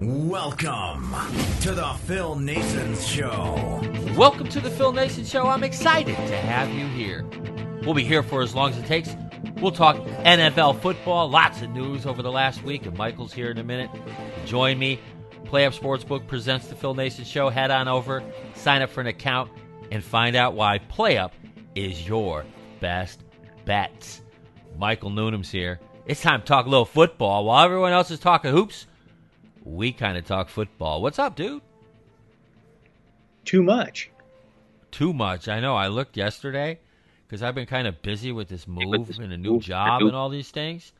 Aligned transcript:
welcome 0.00 1.14
to 1.60 1.72
the 1.72 1.94
Phil 2.06 2.34
Naessens 2.36 3.06
Show. 3.06 4.16
Welcome 4.16 4.48
to 4.48 4.58
the 4.58 4.70
Phil 4.70 4.94
Naessens 4.94 5.30
Show. 5.30 5.46
I'm 5.46 5.62
excited 5.62 6.16
to 6.16 6.36
have 6.36 6.70
you 6.70 6.86
here. 6.86 7.26
We'll 7.82 7.92
be 7.92 8.04
here 8.04 8.22
for 8.22 8.40
as 8.40 8.54
long 8.54 8.70
as 8.70 8.78
it 8.78 8.86
takes. 8.86 9.14
We'll 9.60 9.72
talk 9.72 9.96
NFL 10.24 10.80
football, 10.80 11.28
lots 11.28 11.60
of 11.60 11.70
news 11.70 12.06
over 12.06 12.22
the 12.22 12.32
last 12.32 12.62
week, 12.62 12.86
and 12.86 12.96
Michael's 12.96 13.34
here 13.34 13.50
in 13.50 13.58
a 13.58 13.62
minute. 13.62 13.90
Join 14.46 14.78
me. 14.78 14.98
PlayUp 15.44 15.78
Sportsbook 15.78 16.26
presents 16.26 16.68
the 16.68 16.74
Phil 16.74 16.94
Naessens 16.94 17.26
Show. 17.26 17.50
Head 17.50 17.70
on 17.70 17.86
over, 17.86 18.22
sign 18.54 18.80
up 18.80 18.88
for 18.88 19.02
an 19.02 19.06
account, 19.06 19.50
and 19.90 20.02
find 20.02 20.34
out 20.34 20.54
why 20.54 20.78
PlayUp 20.78 21.32
is 21.74 22.08
your 22.08 22.46
best 22.80 23.22
bets. 23.66 24.22
Michael 24.78 25.10
Newnham's 25.10 25.50
here. 25.50 25.78
It's 26.06 26.22
time 26.22 26.40
to 26.40 26.46
talk 26.46 26.64
a 26.64 26.70
little 26.70 26.86
football. 26.86 27.44
While 27.44 27.62
everyone 27.62 27.92
else 27.92 28.10
is 28.10 28.18
talking 28.18 28.50
hoops, 28.50 28.86
we 29.70 29.92
kind 29.92 30.16
of 30.18 30.24
talk 30.24 30.48
football. 30.48 31.02
What's 31.02 31.18
up, 31.18 31.36
dude? 31.36 31.62
Too 33.44 33.62
much. 33.62 34.10
Too 34.90 35.12
much. 35.12 35.48
I 35.48 35.60
know. 35.60 35.76
I 35.76 35.88
looked 35.88 36.16
yesterday 36.16 36.78
because 37.26 37.42
I've 37.42 37.54
been 37.54 37.66
kind 37.66 37.86
of 37.86 38.02
busy 38.02 38.32
with 38.32 38.48
this 38.48 38.66
move 38.66 39.18
and 39.18 39.32
a 39.32 39.36
new 39.36 39.60
job 39.60 40.02
and 40.02 40.14
all 40.14 40.28
these 40.28 40.50
things. 40.50 40.92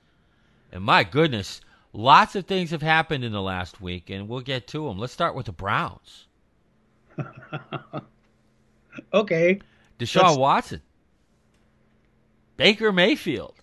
And 0.73 0.85
my 0.85 1.03
goodness, 1.05 1.61
lots 1.93 2.37
of 2.37 2.47
things 2.47 2.71
have 2.71 2.83
happened 2.83 3.25
in 3.25 3.33
the 3.33 3.43
last 3.43 3.81
week, 3.81 4.09
and 4.11 4.29
we'll 4.29 4.41
get 4.41 4.69
to 4.69 4.87
them. 4.87 4.99
Let's 4.99 5.13
start 5.13 5.35
with 5.35 5.47
the 5.47 5.53
Browns. 5.53 6.27
Okay. 9.13 9.61
Deshaun 9.99 10.23
Let's- 10.23 10.39
Watson, 10.39 10.83
Baker 12.57 12.93
Mayfield. 12.93 13.55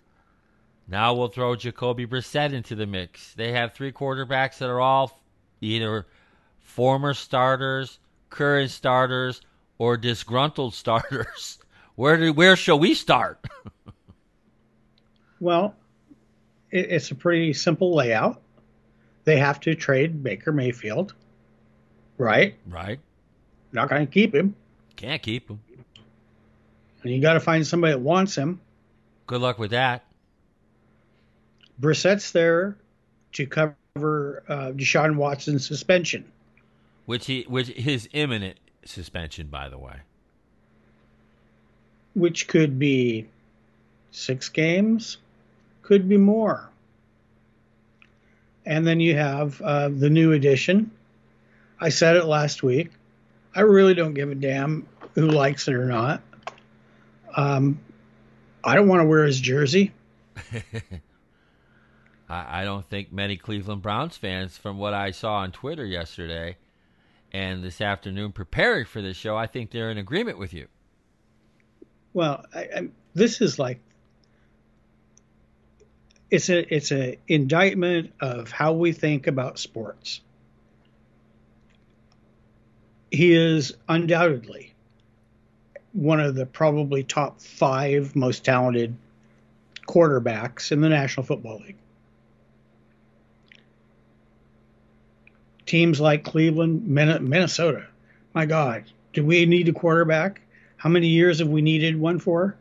Now 0.88 1.14
we'll 1.14 1.28
throw 1.28 1.54
Jacoby 1.54 2.06
Brissett 2.06 2.52
into 2.54 2.74
the 2.74 2.86
mix. 2.86 3.34
They 3.34 3.52
have 3.52 3.74
three 3.74 3.92
quarterbacks 3.92 4.58
that 4.58 4.70
are 4.70 4.80
all 4.80 5.20
either 5.60 6.06
former 6.60 7.12
starters, 7.14 7.98
current 8.30 8.70
starters, 8.70 9.42
or 9.76 9.96
disgruntled 9.98 10.74
starters. 10.74 11.58
Where 11.94 12.16
do, 12.16 12.32
where 12.32 12.56
shall 12.56 12.78
we 12.78 12.94
start? 12.94 13.44
Well, 15.40 15.76
it, 16.72 16.90
it's 16.90 17.12
a 17.12 17.14
pretty 17.14 17.52
simple 17.52 17.94
layout. 17.94 18.42
They 19.22 19.36
have 19.36 19.60
to 19.60 19.74
trade 19.76 20.20
Baker 20.22 20.50
Mayfield, 20.50 21.14
right? 22.16 22.56
right, 22.66 22.98
Not 23.70 23.88
going 23.88 24.04
to 24.04 24.12
keep 24.12 24.34
him. 24.34 24.56
can't 24.96 25.22
keep 25.22 25.48
him. 25.48 25.60
And 27.04 27.12
you 27.12 27.20
got 27.20 27.34
to 27.34 27.40
find 27.40 27.64
somebody 27.64 27.92
that 27.92 28.00
wants 28.00 28.34
him. 28.34 28.60
Good 29.28 29.40
luck 29.40 29.60
with 29.60 29.70
that. 29.70 30.04
Brissett's 31.78 32.32
there 32.32 32.76
to 33.32 33.46
cover 33.46 34.42
uh, 34.48 34.72
Deshaun 34.72 35.16
Watson's 35.16 35.66
suspension. 35.66 36.24
Which 37.06 37.26
he, 37.26 37.44
which 37.48 37.68
his 37.68 38.08
imminent 38.12 38.58
suspension, 38.84 39.46
by 39.48 39.68
the 39.68 39.78
way. 39.78 40.00
which 42.14 42.48
could 42.48 42.78
be 42.78 43.28
six 44.10 44.48
games, 44.48 45.18
could 45.82 46.08
be 46.08 46.16
more. 46.16 46.68
And 48.66 48.86
then 48.86 49.00
you 49.00 49.16
have 49.16 49.60
uh, 49.62 49.88
the 49.88 50.10
new 50.10 50.32
edition. 50.32 50.90
I 51.80 51.88
said 51.90 52.16
it 52.16 52.24
last 52.24 52.62
week. 52.62 52.90
I 53.54 53.60
really 53.60 53.94
don't 53.94 54.14
give 54.14 54.30
a 54.30 54.34
damn 54.34 54.86
who 55.14 55.28
likes 55.28 55.68
it 55.68 55.74
or 55.74 55.86
not. 55.86 56.20
Um, 57.34 57.80
I 58.62 58.74
don't 58.74 58.88
want 58.88 59.00
to 59.00 59.06
wear 59.06 59.24
his 59.24 59.40
jersey. 59.40 59.92
I, 62.28 62.62
I 62.62 62.64
don't 62.64 62.88
think 62.88 63.12
many 63.12 63.36
Cleveland 63.36 63.82
Browns 63.82 64.16
fans, 64.16 64.56
from 64.56 64.78
what 64.78 64.94
I 64.94 65.10
saw 65.10 65.38
on 65.38 65.52
Twitter 65.52 65.84
yesterday 65.84 66.56
and 67.32 67.62
this 67.62 67.80
afternoon 67.80 68.32
preparing 68.32 68.84
for 68.84 69.02
this 69.02 69.16
show, 69.16 69.36
I 69.36 69.46
think 69.46 69.70
they're 69.70 69.90
in 69.90 69.98
agreement 69.98 70.38
with 70.38 70.54
you. 70.54 70.68
Well, 72.14 72.44
I, 72.54 72.60
I, 72.60 72.88
this 73.14 73.40
is 73.40 73.58
like 73.58 73.80
it's 76.30 76.48
a 76.48 76.74
it's 76.74 76.92
a 76.92 77.18
indictment 77.26 78.12
of 78.20 78.50
how 78.50 78.72
we 78.72 78.92
think 78.92 79.26
about 79.26 79.58
sports. 79.58 80.20
He 83.10 83.34
is 83.34 83.74
undoubtedly 83.88 84.74
one 85.92 86.20
of 86.20 86.34
the 86.34 86.46
probably 86.46 87.02
top 87.02 87.40
five 87.40 88.14
most 88.14 88.44
talented 88.44 88.94
quarterbacks 89.86 90.70
in 90.70 90.80
the 90.80 90.88
National 90.88 91.24
Football 91.24 91.60
League. 91.64 91.78
Teams 95.68 96.00
like 96.00 96.24
Cleveland, 96.24 96.86
Minnesota, 96.86 97.86
my 98.32 98.46
God, 98.46 98.84
do 99.12 99.22
we 99.22 99.44
need 99.44 99.68
a 99.68 99.72
quarterback? 99.74 100.40
How 100.78 100.88
many 100.88 101.08
years 101.08 101.40
have 101.40 101.48
we 101.48 101.60
needed 101.60 102.00
one 102.00 102.18
for? 102.18 102.56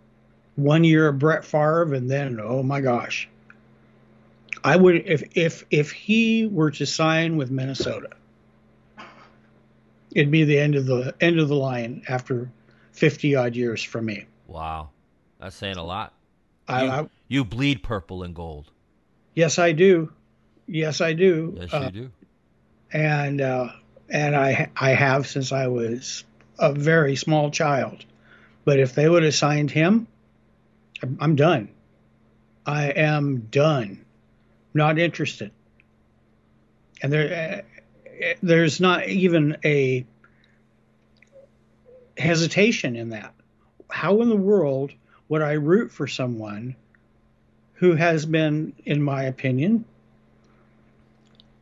One 0.57 0.83
year 0.83 1.07
of 1.07 1.17
Brett 1.17 1.45
Favre, 1.45 1.93
and 1.93 2.11
then 2.11 2.37
oh 2.43 2.63
my 2.63 2.81
gosh, 2.81 3.29
I 4.61 4.75
would 4.75 5.07
if 5.07 5.23
if 5.37 5.63
if 5.71 5.91
he 5.91 6.47
were 6.47 6.71
to 6.71 6.85
sign 6.85 7.37
with 7.37 7.49
Minnesota, 7.49 8.09
it'd 10.11 10.31
be 10.31 10.43
the 10.43 10.59
end 10.59 10.75
of 10.75 10.85
the 10.85 11.15
end 11.21 11.39
of 11.39 11.47
the 11.47 11.55
line 11.55 12.03
after 12.09 12.49
fifty 12.91 13.35
odd 13.35 13.55
years 13.55 13.81
for 13.83 14.01
me. 14.01 14.25
Wow. 14.47 14.89
That's 15.39 15.55
saying 15.55 15.77
a 15.77 15.83
lot. 15.85 16.11
I, 16.67 16.83
You, 16.83 16.91
I 16.91 17.09
you 17.29 17.45
bleed 17.45 17.83
purple 17.83 18.23
and 18.23 18.35
gold. 18.35 18.71
yes, 19.35 19.59
I 19.59 19.71
do, 19.71 20.11
yes, 20.67 20.99
I 20.99 21.13
do, 21.13 21.55
Yes, 21.57 21.73
Uh, 21.73 21.89
you 21.93 22.01
do. 22.01 22.11
And 22.91 23.41
uh, 23.41 23.69
and 24.09 24.35
I 24.35 24.69
I 24.75 24.91
have 24.91 25.27
since 25.27 25.51
I 25.51 25.67
was 25.67 26.23
a 26.59 26.71
very 26.73 27.15
small 27.15 27.51
child. 27.51 28.05
But 28.65 28.79
if 28.79 28.95
they 28.95 29.07
would 29.07 29.23
have 29.23 29.35
signed 29.35 29.71
him, 29.71 30.07
I'm- 31.19 31.35
done. 31.35 31.69
I 32.65 32.87
am 32.89 33.47
done. 33.49 34.03
Not 34.73 34.99
interested. 34.99 35.51
And 37.01 37.13
there, 37.13 37.63
uh, 37.63 38.33
there's 38.43 38.81
not 38.81 39.07
even 39.07 39.57
a 39.63 40.05
hesitation 42.17 42.95
in 42.95 43.09
that. 43.09 43.33
How 43.89 44.21
in 44.21 44.27
the 44.27 44.35
world 44.35 44.91
would 45.29 45.41
I 45.41 45.53
root 45.53 45.91
for 45.91 46.07
someone 46.07 46.75
who 47.75 47.95
has 47.95 48.25
been, 48.25 48.73
in 48.85 49.01
my 49.01 49.23
opinion, 49.23 49.85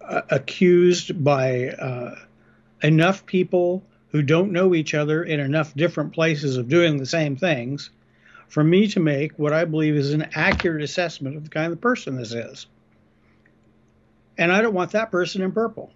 uh, 0.07 0.21
accused 0.29 1.23
by 1.23 1.69
uh, 1.69 2.15
enough 2.81 3.25
people 3.25 3.83
who 4.09 4.21
don't 4.21 4.51
know 4.51 4.73
each 4.73 4.93
other 4.93 5.23
in 5.23 5.39
enough 5.39 5.73
different 5.75 6.13
places 6.13 6.57
of 6.57 6.69
doing 6.69 6.97
the 6.97 7.05
same 7.05 7.35
things 7.35 7.89
for 8.47 8.63
me 8.63 8.87
to 8.87 8.99
make 8.99 9.37
what 9.37 9.51
I 9.53 9.65
believe 9.65 9.95
is 9.95 10.13
an 10.13 10.29
accurate 10.35 10.83
assessment 10.83 11.35
of 11.35 11.43
the 11.43 11.49
kind 11.49 11.73
of 11.73 11.81
person 11.81 12.15
this 12.15 12.31
is. 12.31 12.67
And 14.37 14.51
I 14.51 14.61
don't 14.61 14.73
want 14.73 14.91
that 14.91 15.11
person 15.11 15.41
in 15.41 15.51
purple. 15.51 15.91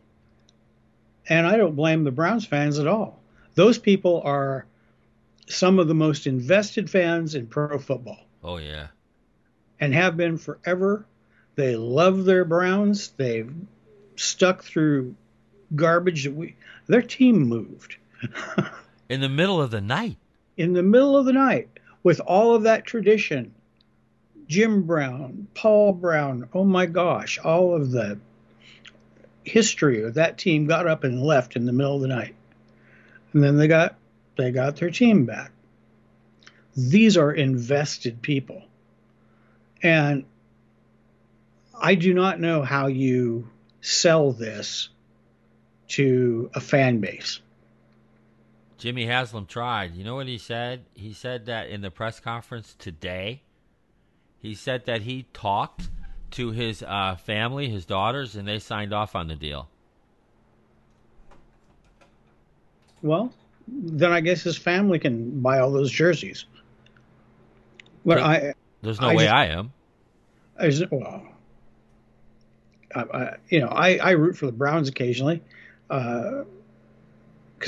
And 1.28 1.46
I 1.46 1.58
don't 1.58 1.76
blame 1.76 2.04
the 2.04 2.12
Browns 2.12 2.46
fans 2.46 2.80
at 2.80 2.88
all. 2.88 3.20
Those 3.56 3.78
people 3.78 4.22
are 4.26 4.66
some 5.48 5.80
of 5.80 5.88
the 5.88 5.94
most 5.96 6.26
invested 6.28 6.90
fans 6.90 7.36
in 7.36 7.48
pro 7.48 7.78
football 7.78 8.20
Oh, 8.44 8.58
yeah. 8.58 8.88
and 9.80 9.94
have 9.94 10.18
been 10.18 10.38
forever. 10.38 11.06
They 11.56 11.76
love 11.76 12.26
their 12.26 12.46
Browns. 12.46 13.10
They've 13.18 13.54
stuck 14.20 14.64
through 14.64 15.16
garbage 15.76 16.24
that 16.24 16.34
we 16.34 16.56
their 16.88 17.02
team 17.02 17.40
moved 17.42 17.98
In 19.10 19.22
the 19.22 19.30
middle 19.30 19.62
of 19.62 19.72
the 19.72 19.82
night. 19.82 20.18
in 20.58 20.74
the 20.74 20.84
middle 20.84 21.16
of 21.18 21.26
the 21.26 21.34
night 21.34 21.70
with 22.04 22.20
all 22.20 22.56
of 22.56 22.64
that 22.64 22.86
tradition 22.86 23.54
Jim 24.50 24.82
Brown, 24.82 25.48
Paul 25.54 25.94
Brown, 25.94 26.50
oh 26.56 26.64
my 26.64 26.88
gosh, 26.88 27.38
all 27.38 27.76
of 27.76 27.92
the 27.92 28.20
history 29.44 30.04
of 30.04 30.16
that 30.16 30.40
team 30.40 30.66
got 30.66 30.88
up 30.88 31.04
and 31.04 31.22
left 31.22 31.56
in 31.56 31.66
the 31.66 31.72
middle 31.72 31.96
of 31.96 32.02
the 32.02 32.08
night. 32.08 32.34
And 33.32 33.44
then 33.44 33.58
they 33.58 33.68
got 33.68 33.96
they 34.38 34.52
got 34.52 34.78
their 34.78 34.90
team 34.90 35.26
back. 35.26 35.52
These 36.76 37.16
are 37.16 37.32
invested 37.32 38.24
people. 38.24 38.64
And 39.84 40.26
I 41.80 41.94
do 41.94 42.14
not 42.16 42.40
know 42.40 42.64
how 42.64 42.88
you 42.88 43.48
sell 43.82 44.32
this 44.32 44.90
to 45.90 46.50
a 46.54 46.60
fan 46.60 47.00
base. 47.00 47.40
Jimmy 48.78 49.06
Haslam 49.06 49.46
tried. 49.46 49.96
You 49.96 50.04
know 50.04 50.16
what 50.16 50.28
he 50.28 50.38
said? 50.38 50.86
He 50.94 51.14
said 51.14 51.48
that 51.48 51.68
in 51.70 51.82
the 51.82 51.92
press 51.92 52.20
conference 52.20 52.76
today, 52.80 53.42
he 54.42 54.56
said 54.56 54.86
that 54.86 55.02
he 55.02 55.26
talked 55.34 55.90
to 56.32 56.52
his 56.52 56.84
uh, 56.84 57.16
family, 57.16 57.70
his 57.70 57.86
daughters, 57.86 58.36
and 58.36 58.48
they 58.48 58.60
signed 58.60 58.94
off 58.94 59.16
on 59.16 59.28
the 59.28 59.36
deal. 59.36 59.68
Well, 63.02 63.34
then 63.68 64.12
I 64.12 64.22
guess 64.22 64.44
his 64.44 64.58
family 64.58 65.00
can 65.00 65.42
buy 65.42 65.60
all 65.60 65.72
those 65.72 65.92
jerseys. 65.92 66.46
But 68.06 68.20
I, 68.20 68.54
there's 68.82 69.02
no 69.02 69.10
I 69.10 69.16
way 69.16 69.24
just- 69.26 69.36
I 69.36 69.46
am. 69.48 69.74
Well, 70.92 71.24
I, 72.96 73.02
I, 73.02 73.38
you 73.50 73.60
know, 73.60 73.68
I, 73.68 73.98
I 73.98 74.12
root 74.12 74.38
for 74.38 74.46
the 74.46 74.52
Browns 74.52 74.90
occasionally, 74.90 75.42
because 75.88 76.46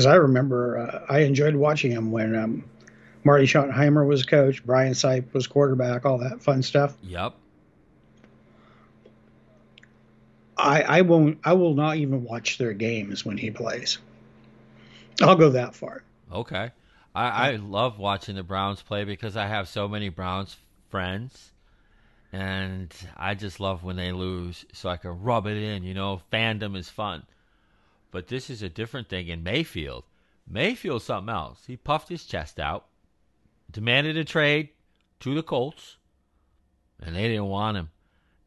I 0.06 0.16
remember 0.16 0.78
uh, 0.78 1.06
I 1.10 1.20
enjoyed 1.20 1.56
watching 1.56 1.94
them 1.94 2.12
when 2.12 2.36
um, 2.36 2.64
Marty 3.24 3.46
Schottenheimer 3.46 4.06
was 4.08 4.24
coach, 4.24 4.66
Brian 4.66 4.94
Sipe 4.94 5.34
was 5.34 5.48
quarterback, 5.48 6.06
all 6.06 6.18
that 6.20 6.42
fun 6.42 6.64
stuff. 6.64 6.96
Yep. 7.04 7.36
I, 10.58 10.82
I 10.82 11.02
won't, 11.02 11.40
I 11.44 11.54
will 11.54 11.74
not 11.74 11.98
even 11.98 12.24
watch 12.24 12.58
their 12.58 12.74
games 12.74 13.26
when 13.26 13.38
he 13.38 13.50
plays. 13.52 13.98
I'll 15.22 15.36
go 15.36 15.50
that 15.52 15.76
far. 15.76 16.04
Okay. 16.32 16.72
I, 17.14 17.50
I 17.50 17.56
love 17.58 18.00
watching 18.00 18.36
the 18.36 18.44
Browns 18.44 18.82
play 18.82 19.04
because 19.04 19.36
I 19.36 19.48
have 19.48 19.68
so 19.68 19.88
many 19.88 20.10
Browns 20.10 20.56
friends. 20.90 21.52
And 22.32 22.94
I 23.18 23.36
just 23.36 23.60
love 23.60 23.84
when 23.84 23.98
they 23.98 24.12
lose 24.12 24.66
so 24.74 24.90
I 24.90 24.98
can 24.98 25.22
rub 25.22 25.48
it 25.48 25.58
in. 25.58 25.84
You 25.84 25.94
know, 25.94 26.22
fandom 26.32 26.78
is 26.78 26.90
fun. 26.90 27.24
But 28.10 28.28
this 28.28 28.50
is 28.50 28.62
a 28.62 28.70
different 28.70 29.10
thing 29.10 29.28
in 29.28 29.44
Mayfield. 29.44 30.06
Mayfield's 30.48 31.06
something 31.06 31.34
else. 31.34 31.64
He 31.68 31.78
puffed 31.78 32.10
his 32.10 32.26
chest 32.26 32.60
out, 32.60 32.86
demanded 33.72 34.18
a 34.18 34.24
trade 34.24 34.70
to 35.22 35.34
the 35.34 35.44
Colts, 35.44 35.98
and 37.00 37.16
they 37.16 37.28
didn't 37.28 37.46
want 37.48 37.78
him. 37.78 37.90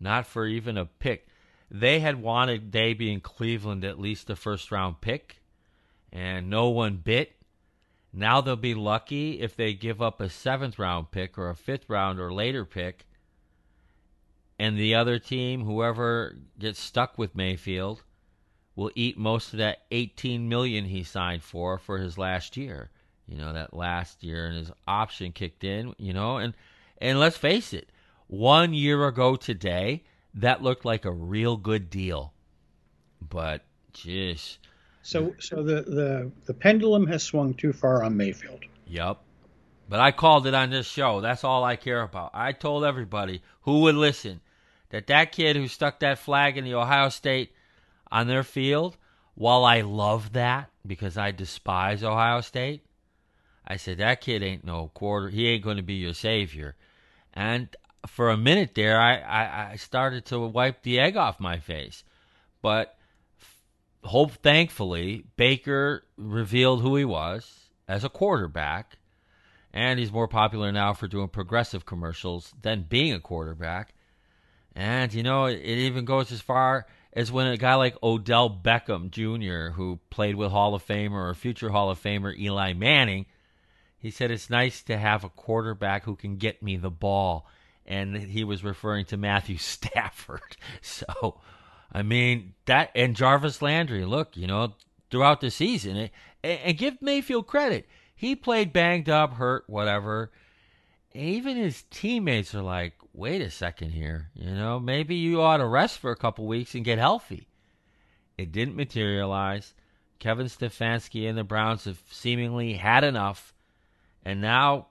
Not 0.01 0.27
for 0.27 0.47
even 0.47 0.77
a 0.77 0.85
pick. 0.85 1.29
They 1.71 2.01
had 2.01 2.21
wanted, 2.21 2.73
they 2.73 2.93
being 2.95 3.21
Cleveland, 3.21 3.85
at 3.85 3.99
least 3.99 4.29
a 4.31 4.37
first 4.37 4.71
round 4.71 5.01
pick, 5.01 5.41
and 6.13 6.51
no 6.51 6.69
one 6.69 6.97
bit. 6.97 7.37
Now 8.13 8.41
they'll 8.41 8.57
be 8.57 8.75
lucky 8.75 9.41
if 9.41 9.57
they 9.57 9.75
give 9.75 10.01
up 10.01 10.21
a 10.21 10.29
seventh 10.29 10.79
round 10.79 11.11
pick 11.11 11.37
or 11.37 11.49
a 11.49 11.57
fifth 11.57 11.89
round 11.89 12.21
or 12.21 12.33
later 12.33 12.65
pick. 12.65 13.07
And 14.59 14.79
the 14.79 14.95
other 14.95 15.19
team, 15.19 15.65
whoever 15.65 16.37
gets 16.59 16.81
stuck 16.81 17.19
with 17.19 17.35
Mayfield, 17.35 18.03
will 18.77 18.91
eat 18.95 19.19
most 19.19 19.53
of 19.53 19.59
that 19.59 19.83
18 19.91 20.49
million 20.49 20.85
he 20.85 21.03
signed 21.03 21.43
for 21.43 21.79
for 21.79 21.99
his 21.99 22.19
last 22.19 22.57
year. 22.57 22.91
You 23.27 23.39
know, 23.39 23.53
that 23.53 23.75
last 23.75 24.23
year 24.23 24.47
and 24.47 24.57
his 24.57 24.71
option 24.87 25.33
kicked 25.33 25.65
in, 25.65 25.95
you 25.99 26.13
know, 26.13 26.37
and 26.37 26.55
and 26.99 27.19
let's 27.19 27.37
face 27.37 27.73
it, 27.73 27.91
one 28.27 28.75
year 28.75 29.07
ago 29.07 29.37
today, 29.37 30.05
that 30.35 30.63
looked 30.63 30.85
like 30.85 31.05
a 31.05 31.11
real 31.11 31.57
good 31.57 31.91
deal. 31.91 32.33
But 33.21 33.63
jeez, 33.95 34.59
So, 35.03 35.35
so 35.39 35.63
the, 35.63 35.83
the, 35.83 36.33
the 36.47 36.55
pendulum 36.55 37.07
has 37.07 37.23
swung 37.23 37.55
too 37.55 37.73
far 37.73 38.03
on 38.03 38.17
Mayfield. 38.17 38.61
Yep. 38.87 39.19
But 39.89 40.01
I 40.01 40.13
called 40.13 40.47
it 40.47 40.55
on 40.55 40.71
this 40.71 40.87
show. 40.87 41.21
That's 41.21 41.45
all 41.45 41.65
I 41.65 41.77
care 41.77 42.03
about. 42.03 42.31
I 42.33 42.53
told 42.53 42.85
everybody 42.85 43.43
who 43.63 43.81
would 43.81 43.95
listen 43.95 44.41
that 44.91 45.09
that 45.09 45.33
kid 45.33 45.57
who 45.57 45.69
stuck 45.69 46.01
that 46.01 46.19
flag 46.19 46.57
in 46.57 46.65
the 46.65 46.75
Ohio 46.75 47.09
State 47.09 47.53
on 48.11 48.27
their 48.29 48.45
field, 48.45 48.97
while 49.35 49.65
I 49.65 49.81
love 49.81 50.33
that 50.35 50.71
because 50.87 51.19
I 51.19 51.33
despise 51.33 52.05
Ohio 52.05 52.41
State, 52.41 52.87
I 53.67 53.77
said 53.77 53.99
that 53.99 54.21
kid 54.21 54.43
ain't 54.43 54.65
no 54.65 54.91
quarter. 54.95 55.29
He 55.29 55.49
ain't 55.49 55.65
going 55.65 55.79
to 55.79 55.83
be 55.83 55.95
your 55.95 56.15
savior. 56.15 56.77
And 57.33 57.75
for 58.07 58.31
a 58.31 58.37
minute 58.37 58.75
there, 58.75 59.01
I, 59.01 59.17
I, 59.17 59.71
I 59.73 59.77
started 59.77 60.27
to 60.27 60.39
wipe 60.41 60.83
the 60.83 61.01
egg 61.01 61.17
off 61.17 61.41
my 61.41 61.59
face. 61.59 62.05
But 62.63 62.97
hope 64.05 64.33
thankfully 64.33 65.25
Baker 65.37 66.05
revealed 66.17 66.83
who 66.83 66.97
he 66.97 67.05
was 67.05 67.71
as 67.89 68.05
a 68.05 68.09
quarterback, 68.09 68.99
and 69.75 69.99
he's 69.99 70.13
more 70.13 70.29
popular 70.29 70.71
now 70.71 70.93
for 70.93 71.09
doing 71.09 71.27
progressive 71.27 71.85
commercials 71.85 72.55
than 72.63 72.87
being 72.89 73.13
a 73.13 73.21
quarterback. 73.21 73.93
And 74.75 75.13
you 75.13 75.25
know, 75.25 75.47
it, 75.47 75.57
it 75.57 75.79
even 75.79 76.05
goes 76.05 76.31
as 76.31 76.41
far 76.41 76.87
as 77.13 77.33
when 77.33 77.49
a 77.49 77.57
guy 77.57 77.75
like 77.75 78.01
Odell 78.03 78.49
Beckham 78.49 79.11
Jr., 79.11 79.75
who 79.75 79.99
played 80.11 80.37
with 80.37 80.53
Hall 80.53 80.77
of 80.77 80.87
Famer 80.87 81.29
or 81.29 81.35
future 81.35 81.71
Hall 81.71 81.91
of 81.91 82.01
Famer 82.01 82.37
Eli 82.39 82.73
Manning, 82.73 83.27
he 83.99 84.11
said 84.11 84.31
it's 84.31 84.49
nice 84.49 84.81
to 84.85 84.97
have 84.97 85.25
a 85.25 85.29
quarterback 85.29 86.05
who 86.05 86.15
can 86.15 86.37
get 86.37 86.63
me 86.63 86.77
the 86.77 86.91
ball. 86.91 87.47
And 87.85 88.17
he 88.17 88.45
was 88.45 88.63
referring 88.63 89.07
to 89.07 89.17
Matthew 89.17 89.59
Stafford. 89.59 90.57
So, 90.83 91.41
I 91.93 92.03
mean, 92.03 92.55
that 92.67 92.91
and 92.95 93.17
Jarvis 93.17 93.61
Landry, 93.61 94.05
look, 94.05 94.37
you 94.37 94.47
know, 94.47 94.75
throughout 95.11 95.41
the 95.41 95.51
season, 95.51 95.97
and, 95.97 96.11
and 96.45 96.79
give 96.79 97.03
Mayfield 97.03 97.49
credit. 97.49 97.89
He 98.25 98.35
played 98.35 98.73
banged 98.73 99.11
up, 99.11 99.35
hurt, 99.35 99.65
whatever. 99.67 100.33
Even 101.13 101.59
his 101.59 101.85
teammates 101.91 102.55
are 102.55 102.63
like, 102.63 102.95
wait 103.13 103.43
a 103.43 103.51
second 103.51 103.91
here, 103.91 104.31
you 104.35 104.51
know, 104.51 104.81
maybe 104.81 105.17
you 105.17 105.43
ought 105.43 105.59
to 105.59 105.67
rest 105.67 105.99
for 105.99 106.11
a 106.11 106.17
couple 106.17 106.47
weeks 106.47 106.75
and 106.75 106.87
get 106.87 106.97
healthy. 106.97 107.49
It 108.39 108.51
didn't 108.51 108.77
materialize. 108.77 109.75
Kevin 110.21 110.47
Stefanski 110.47 111.29
and 111.29 111.37
the 111.37 111.45
Browns 111.45 111.85
have 111.85 112.01
seemingly 112.11 112.73
had 112.73 113.05
enough. 113.05 113.53
And 114.25 114.41
now, 114.41 114.87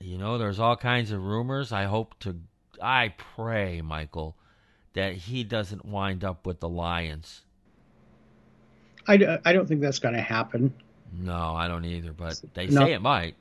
you 0.00 0.16
know, 0.16 0.38
there's 0.38 0.58
all 0.58 0.74
kinds 0.74 1.12
of 1.12 1.22
rumors. 1.22 1.72
I 1.72 1.84
hope 1.84 2.18
to, 2.20 2.36
I 2.80 3.12
pray, 3.36 3.82
Michael, 3.82 4.34
that 4.94 5.12
he 5.12 5.44
doesn't 5.44 5.84
wind 5.84 6.24
up 6.24 6.46
with 6.46 6.60
the 6.60 6.70
Lions. 6.70 7.42
I, 9.06 9.40
I 9.44 9.52
don't 9.52 9.68
think 9.68 9.82
that's 9.82 9.98
going 9.98 10.14
to 10.14 10.22
happen. 10.22 10.72
No, 11.12 11.54
I 11.54 11.68
don't 11.68 11.84
either, 11.84 12.12
but 12.12 12.40
they 12.54 12.66
No. 12.66 12.84
say 12.86 12.92
it 12.92 13.02
might. 13.02 13.34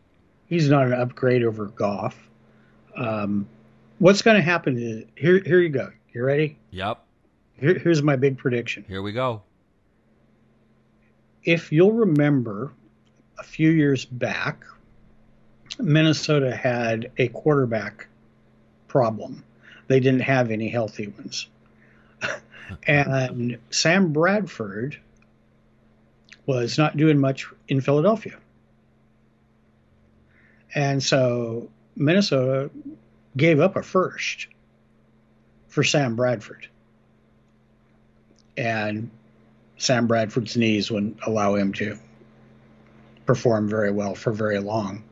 He's 0.48 0.70
not 0.70 0.88
an 0.88 0.94
upgrade 0.94 1.44
over 1.44 1.66
Goff. 1.66 2.18
Um, 2.96 3.48
what's 4.00 4.22
going 4.22 4.38
to 4.38 4.42
happen 4.42 4.78
is 4.78 5.04
here. 5.16 5.42
Here 5.44 5.60
you 5.60 5.70
go. 5.70 5.92
You 6.14 6.24
ready? 6.24 6.58
Yep, 6.72 7.04
Here, 7.60 7.78
here's 7.78 8.02
my 8.02 8.16
big 8.16 8.38
prediction. 8.38 8.86
here 8.88 9.02
we 9.02 9.12
go. 9.12 9.42
If 11.44 11.72
you'll 11.72 11.92
remember, 11.94 12.72
a 13.40 13.44
few 13.44 13.70
years 13.70 14.04
back, 14.06 14.64
Minnesota 15.80 16.56
had 16.56 17.12
a 17.18 17.28
quarterback 17.30 18.08
problem. 18.88 19.44
They 19.88 20.00
didn't 20.00 20.22
have 20.22 20.50
any 20.52 20.70
healthy 20.70 21.08
ones, 21.08 21.48
and 22.88 23.58
Sam 23.70 24.12
Bradford 24.12 24.98
was 26.48 26.80
not 26.80 26.98
doing 26.98 27.20
much 27.20 27.48
in 27.68 27.82
Philadelphia. 27.82 28.38
And 30.74 31.04
so 31.04 31.70
Minnesota 31.96 32.72
gave 33.36 33.60
up 33.60 33.76
a 33.76 33.84
first 33.84 34.48
for 35.68 35.84
Sam 35.84 36.16
Bradford. 36.16 36.68
And 38.58 39.12
Sam 39.78 40.08
Bradford's 40.08 40.58
knees 40.58 40.90
wouldn't 40.90 41.20
allow 41.24 41.56
him 41.56 41.74
to 41.74 42.00
perform 43.28 43.70
very 43.70 43.92
well 43.92 44.16
for 44.16 44.32
very 44.32 44.60
long. 44.60 45.04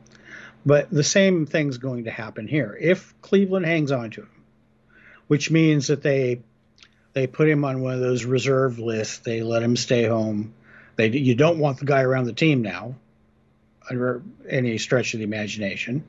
But 0.64 0.90
the 0.90 1.04
same 1.04 1.46
thing's 1.46 1.78
going 1.78 2.04
to 2.04 2.10
happen 2.10 2.48
here. 2.48 2.76
If 2.80 3.14
Cleveland 3.22 3.66
hangs 3.66 3.92
on 3.92 4.10
to 4.12 4.22
him, 4.22 4.30
which 5.28 5.50
means 5.50 5.88
that 5.88 6.02
they 6.02 6.40
they 7.12 7.26
put 7.26 7.48
him 7.48 7.64
on 7.64 7.80
one 7.80 7.94
of 7.94 8.00
those 8.00 8.24
reserve 8.24 8.78
lists, 8.78 9.18
they 9.18 9.42
let 9.42 9.62
him 9.62 9.76
stay 9.76 10.04
home. 10.04 10.52
They 10.96 11.08
you 11.08 11.34
don't 11.34 11.58
want 11.58 11.78
the 11.78 11.84
guy 11.84 12.02
around 12.02 12.24
the 12.24 12.32
team 12.32 12.62
now 12.62 12.94
under 13.88 14.22
any 14.48 14.78
stretch 14.78 15.14
of 15.14 15.18
the 15.18 15.24
imagination. 15.24 16.04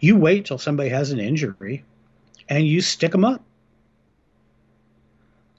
You 0.00 0.16
wait 0.16 0.46
till 0.46 0.58
somebody 0.58 0.88
has 0.88 1.10
an 1.10 1.20
injury 1.20 1.84
and 2.48 2.66
you 2.66 2.80
stick 2.80 3.12
them 3.12 3.24
up. 3.24 3.42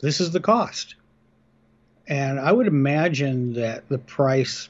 This 0.01 0.19
is 0.19 0.31
the 0.31 0.39
cost. 0.39 0.95
And 2.07 2.39
I 2.39 2.51
would 2.51 2.67
imagine 2.67 3.53
that 3.53 3.87
the 3.87 3.97
price 3.97 4.69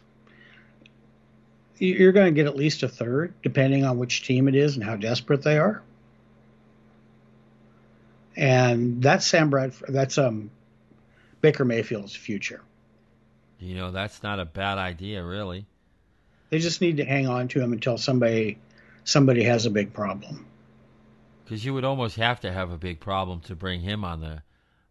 you're 1.78 2.12
going 2.12 2.34
to 2.34 2.36
get 2.40 2.48
at 2.48 2.56
least 2.56 2.84
a 2.84 2.88
third, 2.88 3.34
depending 3.42 3.84
on 3.84 3.98
which 3.98 4.26
team 4.26 4.48
it 4.48 4.56
is 4.56 4.76
and 4.76 4.84
how 4.86 4.96
desperate 4.96 5.42
they 5.42 5.58
are. 5.58 5.82
and 8.36 9.02
that's 9.02 9.26
Sam 9.26 9.50
Bradford. 9.50 9.94
That's 9.94 10.18
um 10.18 10.50
Baker 11.42 11.66
Mayfield's 11.66 12.16
future. 12.16 12.62
You 13.60 13.76
know, 13.76 13.92
that's 13.92 14.24
not 14.24 14.40
a 14.40 14.46
bad 14.46 14.78
idea, 14.78 15.24
really. 15.24 15.66
They 16.50 16.60
just 16.60 16.82
need 16.82 16.98
to 16.98 17.06
hang 17.06 17.28
on 17.28 17.48
to 17.50 17.62
him 17.62 17.74
until 17.74 17.98
somebody 17.98 18.58
somebody 19.04 19.44
has 19.44 19.66
a 19.66 19.72
big 19.72 19.94
problem. 19.94 20.46
Because 21.44 21.66
you 21.66 21.74
would 21.74 21.84
almost 21.84 22.16
have 22.18 22.40
to 22.42 22.52
have 22.52 22.72
a 22.72 22.78
big 22.78 23.00
problem 23.00 23.42
to 23.42 23.56
bring 23.56 23.82
him 23.82 24.04
on 24.04 24.22
the 24.22 24.44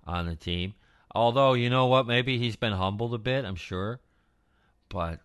on 0.07 0.27
the 0.27 0.37
team. 0.37 0.75
Although 1.15 1.53
you 1.55 1.71
know 1.71 1.87
what, 1.87 2.07
maybe 2.07 2.39
he's 2.39 2.57
been 2.57 2.73
humbled 2.73 3.15
a 3.15 3.19
bit. 3.19 3.45
I'm 3.45 3.57
sure, 3.57 4.01
but 4.89 5.21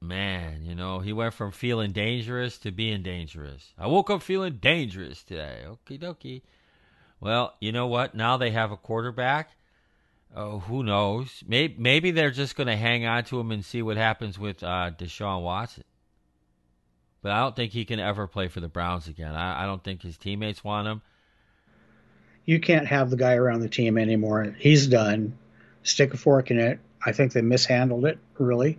man, 0.00 0.64
you 0.64 0.74
know, 0.74 1.00
he 1.00 1.12
went 1.12 1.34
from 1.34 1.52
feeling 1.52 1.92
dangerous 1.92 2.58
to 2.58 2.70
being 2.70 3.02
dangerous. 3.02 3.72
I 3.78 3.86
woke 3.86 4.10
up 4.10 4.22
feeling 4.22 4.58
dangerous 4.60 5.22
today. 5.22 5.64
Okie 5.66 6.00
dokie. 6.00 6.42
Well, 7.20 7.54
you 7.60 7.72
know 7.72 7.86
what? 7.86 8.14
Now 8.14 8.36
they 8.36 8.50
have 8.52 8.70
a 8.70 8.76
quarterback. 8.76 9.50
Oh, 10.36 10.60
who 10.60 10.82
knows? 10.82 11.42
Maybe 11.46 11.74
maybe 11.78 12.10
they're 12.10 12.30
just 12.30 12.54
going 12.54 12.66
to 12.66 12.76
hang 12.76 13.06
on 13.06 13.24
to 13.24 13.40
him 13.40 13.50
and 13.50 13.64
see 13.64 13.82
what 13.82 13.96
happens 13.96 14.38
with 14.38 14.62
uh, 14.62 14.90
Deshaun 14.96 15.42
Watson. 15.42 15.84
But 17.22 17.32
I 17.32 17.40
don't 17.40 17.56
think 17.56 17.72
he 17.72 17.84
can 17.84 17.98
ever 17.98 18.26
play 18.26 18.48
for 18.48 18.60
the 18.60 18.68
Browns 18.68 19.08
again. 19.08 19.34
I, 19.34 19.64
I 19.64 19.66
don't 19.66 19.82
think 19.82 20.02
his 20.02 20.16
teammates 20.16 20.62
want 20.62 20.86
him. 20.86 21.02
You 22.44 22.60
can't 22.60 22.86
have 22.86 23.10
the 23.10 23.16
guy 23.16 23.34
around 23.34 23.60
the 23.60 23.68
team 23.68 23.98
anymore. 23.98 24.54
He's 24.58 24.86
done. 24.86 25.36
Stick 25.82 26.14
a 26.14 26.16
fork 26.16 26.50
in 26.50 26.58
it. 26.58 26.78
I 27.04 27.12
think 27.12 27.32
they 27.32 27.42
mishandled 27.42 28.04
it, 28.06 28.18
really. 28.38 28.78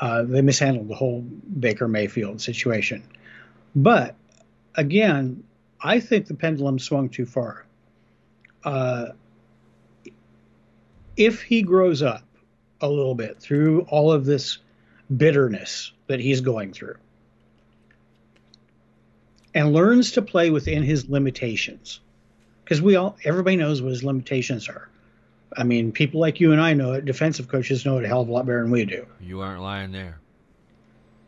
Uh, 0.00 0.22
they 0.22 0.42
mishandled 0.42 0.88
the 0.88 0.94
whole 0.94 1.20
Baker 1.20 1.88
Mayfield 1.88 2.40
situation. 2.40 3.02
But 3.74 4.14
again, 4.74 5.44
I 5.80 6.00
think 6.00 6.26
the 6.26 6.34
pendulum 6.34 6.78
swung 6.78 7.08
too 7.08 7.26
far. 7.26 7.66
Uh, 8.64 9.08
if 11.18 11.42
he 11.42 11.62
grows 11.62 12.00
up 12.00 12.22
a 12.80 12.88
little 12.88 13.14
bit 13.14 13.40
through 13.40 13.82
all 13.90 14.12
of 14.12 14.24
this 14.24 14.58
bitterness 15.14 15.92
that 16.06 16.20
he's 16.20 16.40
going 16.40 16.72
through 16.72 16.96
and 19.52 19.72
learns 19.72 20.12
to 20.12 20.22
play 20.22 20.50
within 20.50 20.84
his 20.84 21.08
limitations, 21.08 22.00
because 22.62 22.80
we 22.80 22.94
all, 22.94 23.16
everybody 23.24 23.56
knows 23.56 23.82
what 23.82 23.90
his 23.90 24.04
limitations 24.04 24.68
are. 24.68 24.88
I 25.56 25.64
mean, 25.64 25.90
people 25.90 26.20
like 26.20 26.38
you 26.38 26.52
and 26.52 26.60
I 26.60 26.74
know 26.74 26.92
it. 26.92 27.04
Defensive 27.04 27.48
coaches 27.48 27.84
know 27.84 27.98
it 27.98 28.04
a 28.04 28.08
hell 28.08 28.20
of 28.20 28.28
a 28.28 28.32
lot 28.32 28.46
better 28.46 28.62
than 28.62 28.70
we 28.70 28.84
do. 28.84 29.06
You 29.20 29.40
aren't 29.40 29.62
lying 29.62 29.90
there. 29.90 30.20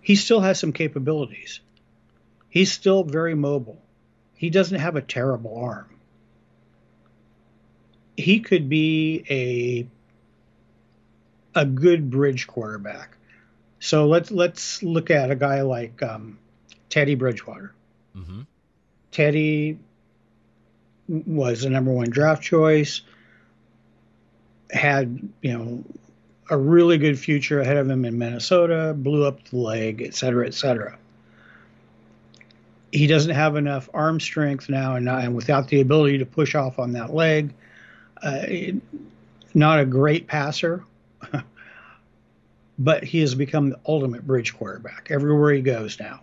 He 0.02 0.14
still 0.14 0.40
has 0.40 0.60
some 0.60 0.72
capabilities. 0.72 1.60
He's 2.48 2.70
still 2.70 3.02
very 3.02 3.34
mobile. 3.34 3.80
He 4.34 4.50
doesn't 4.50 4.78
have 4.78 4.94
a 4.94 5.02
terrible 5.02 5.56
arm. 5.56 5.88
He 8.20 8.40
could 8.40 8.68
be 8.68 9.24
a 9.30 9.86
a 11.58 11.64
good 11.64 12.10
bridge 12.10 12.46
quarterback. 12.46 13.16
So 13.80 14.06
let's 14.06 14.30
let's 14.30 14.82
look 14.82 15.10
at 15.10 15.30
a 15.30 15.36
guy 15.36 15.62
like 15.62 16.02
um, 16.02 16.38
Teddy 16.88 17.14
Bridgewater. 17.14 17.72
Mm-hmm. 18.16 18.42
Teddy 19.10 19.78
was 21.08 21.62
the 21.62 21.70
number 21.70 21.90
one 21.90 22.08
draft 22.10 22.42
choice 22.42 23.02
had 24.70 25.28
you 25.42 25.58
know 25.58 25.84
a 26.48 26.56
really 26.56 26.98
good 26.98 27.18
future 27.18 27.60
ahead 27.60 27.76
of 27.76 27.88
him 27.88 28.04
in 28.04 28.18
Minnesota, 28.18 28.92
blew 28.96 29.24
up 29.24 29.42
the 29.48 29.56
leg, 29.56 30.02
et 30.02 30.14
cetera, 30.14 30.46
et 30.46 30.54
cetera. 30.54 30.98
He 32.90 33.06
doesn't 33.06 33.34
have 33.34 33.54
enough 33.54 33.88
arm 33.94 34.18
strength 34.18 34.68
now, 34.68 34.96
and, 34.96 35.08
and 35.08 35.36
without 35.36 35.68
the 35.68 35.80
ability 35.80 36.18
to 36.18 36.26
push 36.26 36.56
off 36.56 36.80
on 36.80 36.92
that 36.92 37.14
leg, 37.14 37.54
uh, 38.22 38.46
not 39.54 39.80
a 39.80 39.84
great 39.84 40.26
passer, 40.26 40.84
but 42.78 43.04
he 43.04 43.20
has 43.20 43.34
become 43.34 43.70
the 43.70 43.78
ultimate 43.86 44.26
bridge 44.26 44.54
quarterback 44.56 45.08
everywhere 45.10 45.52
he 45.52 45.60
goes 45.60 45.98
now. 45.98 46.20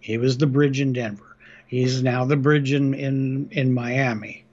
He 0.00 0.16
was 0.18 0.38
the 0.38 0.46
bridge 0.46 0.80
in 0.80 0.92
Denver. 0.92 1.36
He's 1.66 2.02
now 2.02 2.24
the 2.24 2.36
bridge 2.36 2.72
in, 2.72 2.94
in, 2.94 3.48
in 3.52 3.72
Miami. 3.72 4.44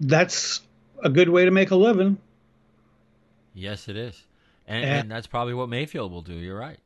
That's 0.00 0.60
a 1.02 1.10
good 1.10 1.28
way 1.28 1.44
to 1.44 1.50
make 1.50 1.70
a 1.70 1.76
living. 1.76 2.18
Yes, 3.54 3.88
it 3.88 3.96
is, 3.96 4.24
and, 4.66 4.84
and, 4.84 5.00
and 5.00 5.10
that's 5.10 5.26
probably 5.26 5.54
what 5.54 5.68
Mayfield 5.68 6.10
will 6.10 6.22
do. 6.22 6.32
You're 6.32 6.58
right. 6.58 6.78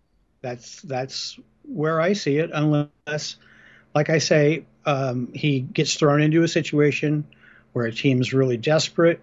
That's 0.43 0.81
that's 0.83 1.39
where 1.63 2.01
I 2.01 2.13
see 2.13 2.39
it, 2.39 2.51
unless, 2.53 3.37
like 3.95 4.11
I 4.11 4.19
say, 4.19 4.65
um, 4.85 5.33
he 5.33 5.61
gets 5.61 5.95
thrown 5.95 6.21
into 6.21 6.43
a 6.43 6.49
situation 6.49 7.25
where 7.77 7.85
a 7.85 7.93
team's 7.93 8.33
really 8.33 8.57
desperate. 8.57 9.21